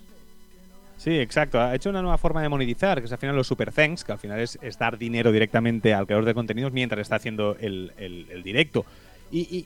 Sí, 0.97 1.17
exacto. 1.19 1.61
Ha 1.61 1.75
hecho 1.75 1.89
una 1.89 2.01
nueva 2.01 2.17
forma 2.17 2.41
de 2.41 2.49
monetizar, 2.49 2.99
que 2.99 3.05
es 3.05 3.11
al 3.11 3.17
final 3.17 3.35
los 3.35 3.47
super 3.47 3.71
thanks, 3.71 4.03
que 4.03 4.11
al 4.11 4.19
final 4.19 4.39
es, 4.39 4.57
dar 4.77 4.97
dinero 4.97 5.31
directamente 5.31 5.93
al 5.93 6.05
creador 6.05 6.25
de 6.25 6.33
contenidos 6.33 6.73
mientras 6.73 7.01
está 7.01 7.15
haciendo 7.15 7.55
el, 7.59 7.91
directo. 8.43 8.85
Y, 9.31 9.65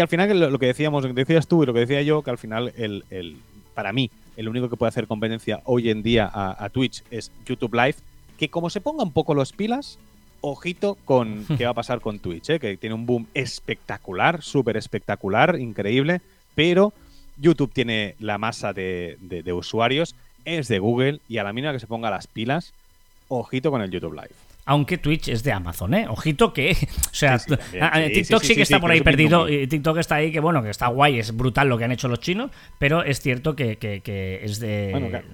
al 0.00 0.08
final 0.08 0.38
lo, 0.38 0.58
que 0.58 0.66
decíamos, 0.66 1.04
lo 1.04 1.14
que 1.14 1.24
decías 1.24 1.48
tú 1.48 1.62
y 1.62 1.66
lo 1.66 1.74
que 1.74 1.80
decía 1.80 2.02
yo, 2.02 2.22
que 2.22 2.30
al 2.30 2.38
final 2.38 2.72
el, 2.76 3.04
el- 3.10 3.36
para 3.74 3.92
mí 3.92 4.10
el 4.36 4.48
único 4.48 4.68
que 4.68 4.76
puede 4.76 4.88
hacer 4.88 5.06
competencia 5.06 5.60
hoy 5.64 5.90
en 5.90 6.02
día 6.02 6.30
a 6.32 6.68
Twitch 6.70 7.02
es 7.10 7.32
YouTube 7.46 7.74
Live, 7.74 7.96
que 8.42 8.48
como 8.48 8.70
se 8.70 8.80
ponga 8.80 9.04
un 9.04 9.12
poco 9.12 9.34
los 9.34 9.52
pilas, 9.52 10.00
ojito 10.40 10.98
con 11.04 11.46
qué 11.56 11.64
va 11.64 11.70
a 11.70 11.74
pasar 11.74 12.00
con 12.00 12.18
Twitch, 12.18 12.50
¿eh? 12.50 12.58
que 12.58 12.76
tiene 12.76 12.92
un 12.92 13.06
boom 13.06 13.28
espectacular, 13.34 14.42
súper 14.42 14.76
espectacular, 14.76 15.60
increíble, 15.60 16.20
pero 16.56 16.92
YouTube 17.36 17.70
tiene 17.72 18.16
la 18.18 18.38
masa 18.38 18.72
de, 18.72 19.16
de- 19.20 19.44
de 19.44 19.52
usuarios, 19.52 20.16
es 20.44 20.66
de 20.66 20.80
Google 20.80 21.20
y 21.28 21.38
a 21.38 21.44
la 21.44 21.52
mínima 21.52 21.72
que 21.72 21.78
se 21.78 21.86
ponga 21.86 22.10
las 22.10 22.26
pilas, 22.26 22.72
ojito 23.28 23.70
con 23.70 23.80
el 23.80 23.92
YouTube 23.92 24.14
Live. 24.14 24.30
Aunque 24.64 24.98
Twitch 24.98 25.28
es 25.28 25.44
de 25.44 25.52
Amazon, 25.52 25.94
¿eh? 25.94 26.06
Ojito 26.08 26.52
que. 26.52 26.76
O 27.10 27.14
sea, 27.14 27.38
Sí, 27.38 27.50
sí, 27.50 27.56
también. 27.56 27.84
a- 27.84 27.88
a- 27.88 28.06
Sí, 28.08 28.12
TikTok 28.14 28.42
sí, 28.42 28.54
que 28.56 28.62
está 28.62 28.80
por 28.80 28.90
ahí 28.90 29.00
perdido. 29.02 29.48
Y 29.48 29.68
TikTok 29.68 29.98
está 29.98 30.16
ahí 30.16 30.32
que, 30.32 30.40
bueno, 30.40 30.62
que 30.64 30.70
está 30.70 30.88
guay, 30.88 31.18
es 31.20 31.36
brutal 31.36 31.68
lo 31.68 31.78
que 31.78 31.84
han 31.84 31.92
hecho 31.92 32.08
los 32.08 32.18
chinos, 32.20 32.50
pero 32.80 33.04
es 33.04 33.20
cierto 33.20 33.54
que, 33.54 33.76
que- 33.76 34.00
que 34.00 34.40
es 34.44 34.58
de. 34.58 34.88
Bueno, 34.90 35.08
claro. 35.10 35.26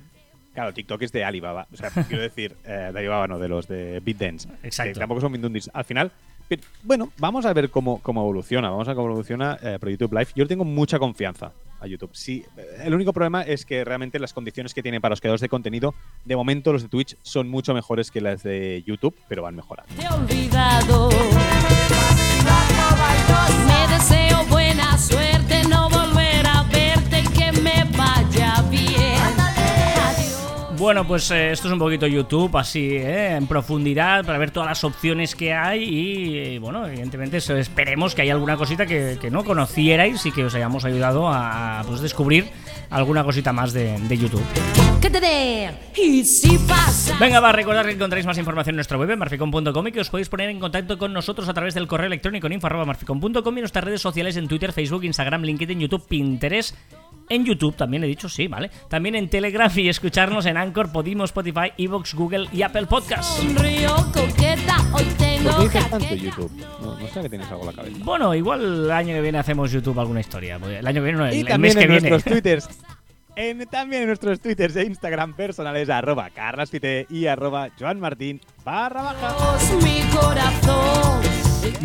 Claro, 0.59 0.75
TikTok 0.75 1.03
es 1.03 1.13
de 1.13 1.23
Alibaba. 1.23 1.69
O 1.73 1.77
sea, 1.77 1.89
quiero 2.09 2.21
decir, 2.21 2.57
eh, 2.65 2.91
de 2.93 2.99
Alibaba, 2.99 3.29
no, 3.29 3.39
de 3.39 3.47
los 3.47 3.69
de 3.69 4.01
BitDance. 4.01 4.49
Exacto. 4.65 4.93
Que 4.93 4.99
tampoco 4.99 5.21
son 5.21 5.31
Mindundis. 5.31 5.71
Al 5.73 5.85
final, 5.85 6.11
pero, 6.49 6.63
bueno, 6.83 7.13
vamos 7.19 7.47
a 7.47 7.53
ver 7.53 7.71
cómo, 7.71 8.03
cómo 8.03 8.23
evoluciona. 8.23 8.69
Vamos 8.69 8.89
a 8.89 8.91
ver 8.91 8.97
cómo 8.97 9.07
evoluciona 9.07 9.57
eh, 9.63 9.77
por 9.79 9.89
YouTube 9.89 10.15
Live. 10.15 10.31
Yo 10.35 10.43
le 10.43 10.49
tengo 10.49 10.65
mucha 10.65 10.99
confianza 10.99 11.53
a 11.79 11.87
YouTube. 11.87 12.11
Sí, 12.13 12.45
eh, 12.57 12.83
el 12.87 12.93
único 12.93 13.13
problema 13.13 13.43
es 13.43 13.65
que 13.65 13.85
realmente 13.85 14.19
las 14.19 14.33
condiciones 14.33 14.75
que 14.75 14.83
tienen 14.83 15.01
para 15.01 15.11
los 15.11 15.21
creadores 15.21 15.43
de 15.43 15.49
contenido, 15.49 15.95
de 16.25 16.35
momento 16.35 16.73
los 16.73 16.83
de 16.83 16.89
Twitch 16.89 17.17
son 17.23 17.49
mucho 17.49 17.73
mejores 17.73 18.11
que 18.11 18.21
las 18.21 18.43
de 18.43 18.83
YouTube, 18.85 19.15
pero 19.29 19.45
van 19.45 19.55
mejorando. 19.55 19.95
te 19.95 20.03
he 20.03 20.09
olvidado. 20.09 21.09
Me 23.69 23.95
deseo 23.95 24.45
buena 24.47 24.99
suerte, 24.99 25.28
Bueno, 30.89 31.07
pues 31.07 31.31
eh, 31.33 31.53
esto 31.53 31.69
es 31.69 31.73
un 31.75 31.79
poquito 31.79 32.07
YouTube, 32.07 32.57
así, 32.57 32.97
¿eh? 32.97 33.37
en 33.37 33.47
profundidad, 33.47 34.25
para 34.25 34.39
ver 34.39 34.53
todas 34.53 34.71
las 34.71 34.83
opciones 34.85 35.35
que 35.35 35.53
hay 35.53 35.85
y, 35.85 36.39
eh, 36.39 36.59
bueno, 36.59 36.87
evidentemente 36.87 37.37
eso, 37.37 37.55
esperemos 37.59 38.15
que 38.15 38.23
haya 38.23 38.33
alguna 38.33 38.57
cosita 38.57 38.87
que, 38.87 39.19
que 39.21 39.31
no 39.31 39.45
conocierais 39.45 40.25
y 40.25 40.33
que 40.33 40.47
os 40.47 40.55
hayamos 40.55 40.87
ayudado 40.87 41.29
a, 41.29 41.83
pues, 41.87 42.01
descubrir 42.01 42.47
alguna 42.89 43.23
cosita 43.23 43.53
más 43.53 43.75
de, 43.75 43.99
de 43.99 44.17
YouTube. 44.17 44.43
Venga, 47.21 47.41
va 47.41 47.51
a 47.51 47.53
recordar 47.53 47.85
que 47.85 47.93
encontráis 47.93 48.25
más 48.25 48.39
información 48.39 48.73
en 48.73 48.77
nuestra 48.77 48.97
web, 48.97 49.11
en 49.11 49.19
marficom.com, 49.19 49.89
y 49.89 49.93
que 49.93 50.01
os 50.01 50.09
podéis 50.09 50.31
poner 50.31 50.49
en 50.49 50.59
contacto 50.59 50.97
con 50.97 51.13
nosotros 51.13 51.51
a 51.51 51.53
través 51.53 51.75
del 51.75 51.87
correo 51.87 52.07
electrónico 52.07 52.47
en 52.47 52.55
info.marficom.com 52.55 53.59
y 53.59 53.61
nuestras 53.61 53.85
redes 53.85 54.01
sociales 54.01 54.39
en 54.39 54.49
Twitter, 54.49 54.73
Facebook, 54.73 55.05
Instagram, 55.05 55.43
LinkedIn, 55.43 55.81
YouTube, 55.81 56.07
Pinterest. 56.09 56.75
En 57.29 57.45
YouTube 57.45 57.77
también 57.77 58.05
he 58.05 58.07
dicho, 58.07 58.29
sí, 58.29 58.49
¿vale? 58.49 58.71
También 58.89 59.15
en 59.15 59.29
Telegram 59.29 59.71
y 59.75 59.89
escucharnos 59.89 60.47
en 60.47 60.57
Anchor, 60.57 60.91
Podimo, 60.93 61.25
Spotify, 61.25 61.73
Evox, 61.77 62.15
Google 62.15 62.49
y 62.53 62.63
Apple 62.63 62.87
Podcasts. 62.87 63.37
Sonrío 63.37 63.95
coqueta, 64.13 64.77
hoy 64.93 65.05
tengo 65.19 65.51
¿Por 65.51 65.59
qué 65.59 65.65
dices 65.79 65.91
tanto 65.91 66.15
YouTube? 66.15 66.53
No, 66.81 66.99
no 66.99 67.07
sé 67.09 67.21
que 67.21 67.29
tienes 67.29 67.49
algo 67.51 67.63
en 67.63 67.67
la 67.67 67.73
cabeza. 67.75 67.99
Bueno, 68.05 68.35
igual 68.35 68.61
el 68.85 68.91
año 68.91 69.15
que 69.15 69.21
viene 69.21 69.39
hacemos 69.39 69.71
YouTube 69.71 69.99
alguna 70.01 70.21
historia. 70.21 70.59
porque 70.59 70.79
El 70.79 70.87
año 70.87 71.01
que 71.03 71.05
viene, 71.05 71.19
no, 71.19 71.27
el, 71.27 71.35
y 71.37 71.41
el 71.41 71.47
también 71.47 71.75
mes 71.75 71.77
que 71.77 71.85
en 71.85 71.91
viene. 71.91 72.11
nuestros 72.11 72.35
twitters 72.43 72.69
En, 73.37 73.67
también 73.67 74.03
en 74.03 74.09
nuestros 74.09 74.41
twitters 74.41 74.75
e 74.77 74.85
Instagram 74.85 75.35
personales 75.35 75.89
arroba 75.91 76.31
carlaspite 76.31 77.07
y 77.11 77.27
arroba 77.27 77.69
joanmartin 77.79 78.41
barra 78.65 79.03
baja. 79.03 79.37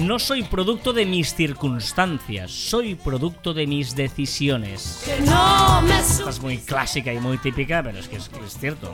No 0.04 0.20
soy 0.20 0.44
producto 0.44 0.92
de 0.92 1.06
mis 1.06 1.34
circunstancias, 1.34 2.52
soy 2.52 2.96
producto 2.96 3.54
de 3.54 3.66
mis 3.66 3.96
decisiones. 3.96 5.02
Que 5.06 5.22
no 5.22 5.82
me 5.82 5.98
Esta 5.98 6.30
es 6.30 6.42
muy 6.42 6.58
clásica 6.58 7.14
y 7.14 7.20
muy 7.20 7.38
típica, 7.38 7.82
pero 7.82 7.98
es 7.98 8.10
que 8.10 8.18
es, 8.18 8.30
es 8.46 8.58
cierto. 8.58 8.94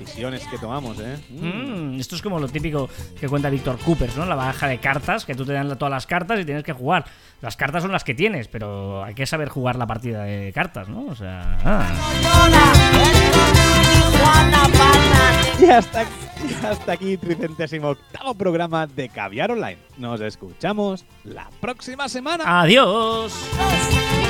Decisiones 0.00 0.44
que 0.48 0.58
tomamos, 0.58 0.98
¿eh? 0.98 1.16
Mm, 1.30 2.00
esto 2.00 2.16
es 2.16 2.22
como 2.22 2.40
lo 2.40 2.48
típico 2.48 2.90
que 3.20 3.28
cuenta 3.28 3.50
Víctor 3.50 3.78
Coopers, 3.78 4.16
¿no? 4.16 4.26
La 4.26 4.34
baraja 4.34 4.66
de 4.66 4.78
cartas, 4.78 5.24
que 5.24 5.36
tú 5.36 5.44
te 5.44 5.52
dan 5.52 5.78
todas 5.78 5.92
las 5.92 6.08
cartas 6.08 6.40
y 6.40 6.44
tienes 6.44 6.64
que 6.64 6.72
jugar. 6.72 7.04
Las 7.40 7.56
cartas 7.56 7.82
son 7.82 7.92
las 7.92 8.02
que 8.02 8.14
tienes, 8.14 8.48
pero 8.48 9.04
hay 9.04 9.14
que 9.14 9.26
saber 9.26 9.48
jugar 9.48 9.76
la 9.76 9.86
partida 9.86 10.24
de 10.24 10.52
cartas, 10.52 10.88
¿no? 10.88 11.06
O 11.06 11.14
sea... 11.14 11.56
ah. 11.64 11.88
Y 15.60 15.66
hasta, 15.66 16.04
y 16.31 16.31
hasta 16.62 16.92
aquí, 16.92 17.16
tricentésimo 17.16 17.90
octavo 17.90 18.34
programa 18.34 18.86
de 18.86 19.08
Caviar 19.08 19.50
Online. 19.52 19.78
Nos 19.98 20.20
escuchamos 20.20 21.04
la 21.24 21.48
próxima 21.60 22.08
semana. 22.08 22.60
Adiós. 22.60 23.34
Adiós, 23.58 24.21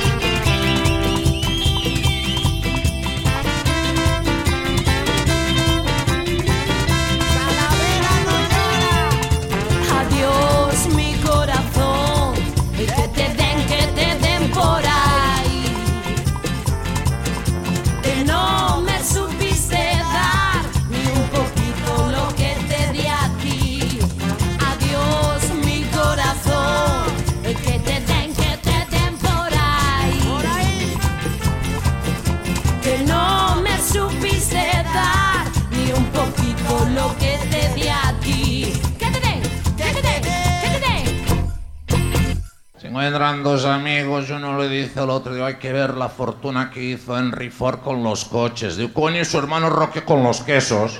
dice 44.83 44.99
al 44.99 45.09
otro, 45.09 45.33
digo, 45.33 45.45
hay 45.45 45.55
que 45.55 45.73
ver 45.73 45.95
la 45.95 46.09
fortuna 46.09 46.69
que 46.69 46.81
hizo 46.83 47.17
Henry 47.17 47.49
Ford 47.49 47.79
con 47.79 48.03
los 48.03 48.25
coches. 48.25 48.77
Digo, 48.77 48.93
coño, 48.93 49.21
y 49.21 49.25
su 49.25 49.37
hermano 49.37 49.69
Roque 49.69 50.03
con 50.03 50.23
los 50.23 50.41
quesos. 50.41 50.99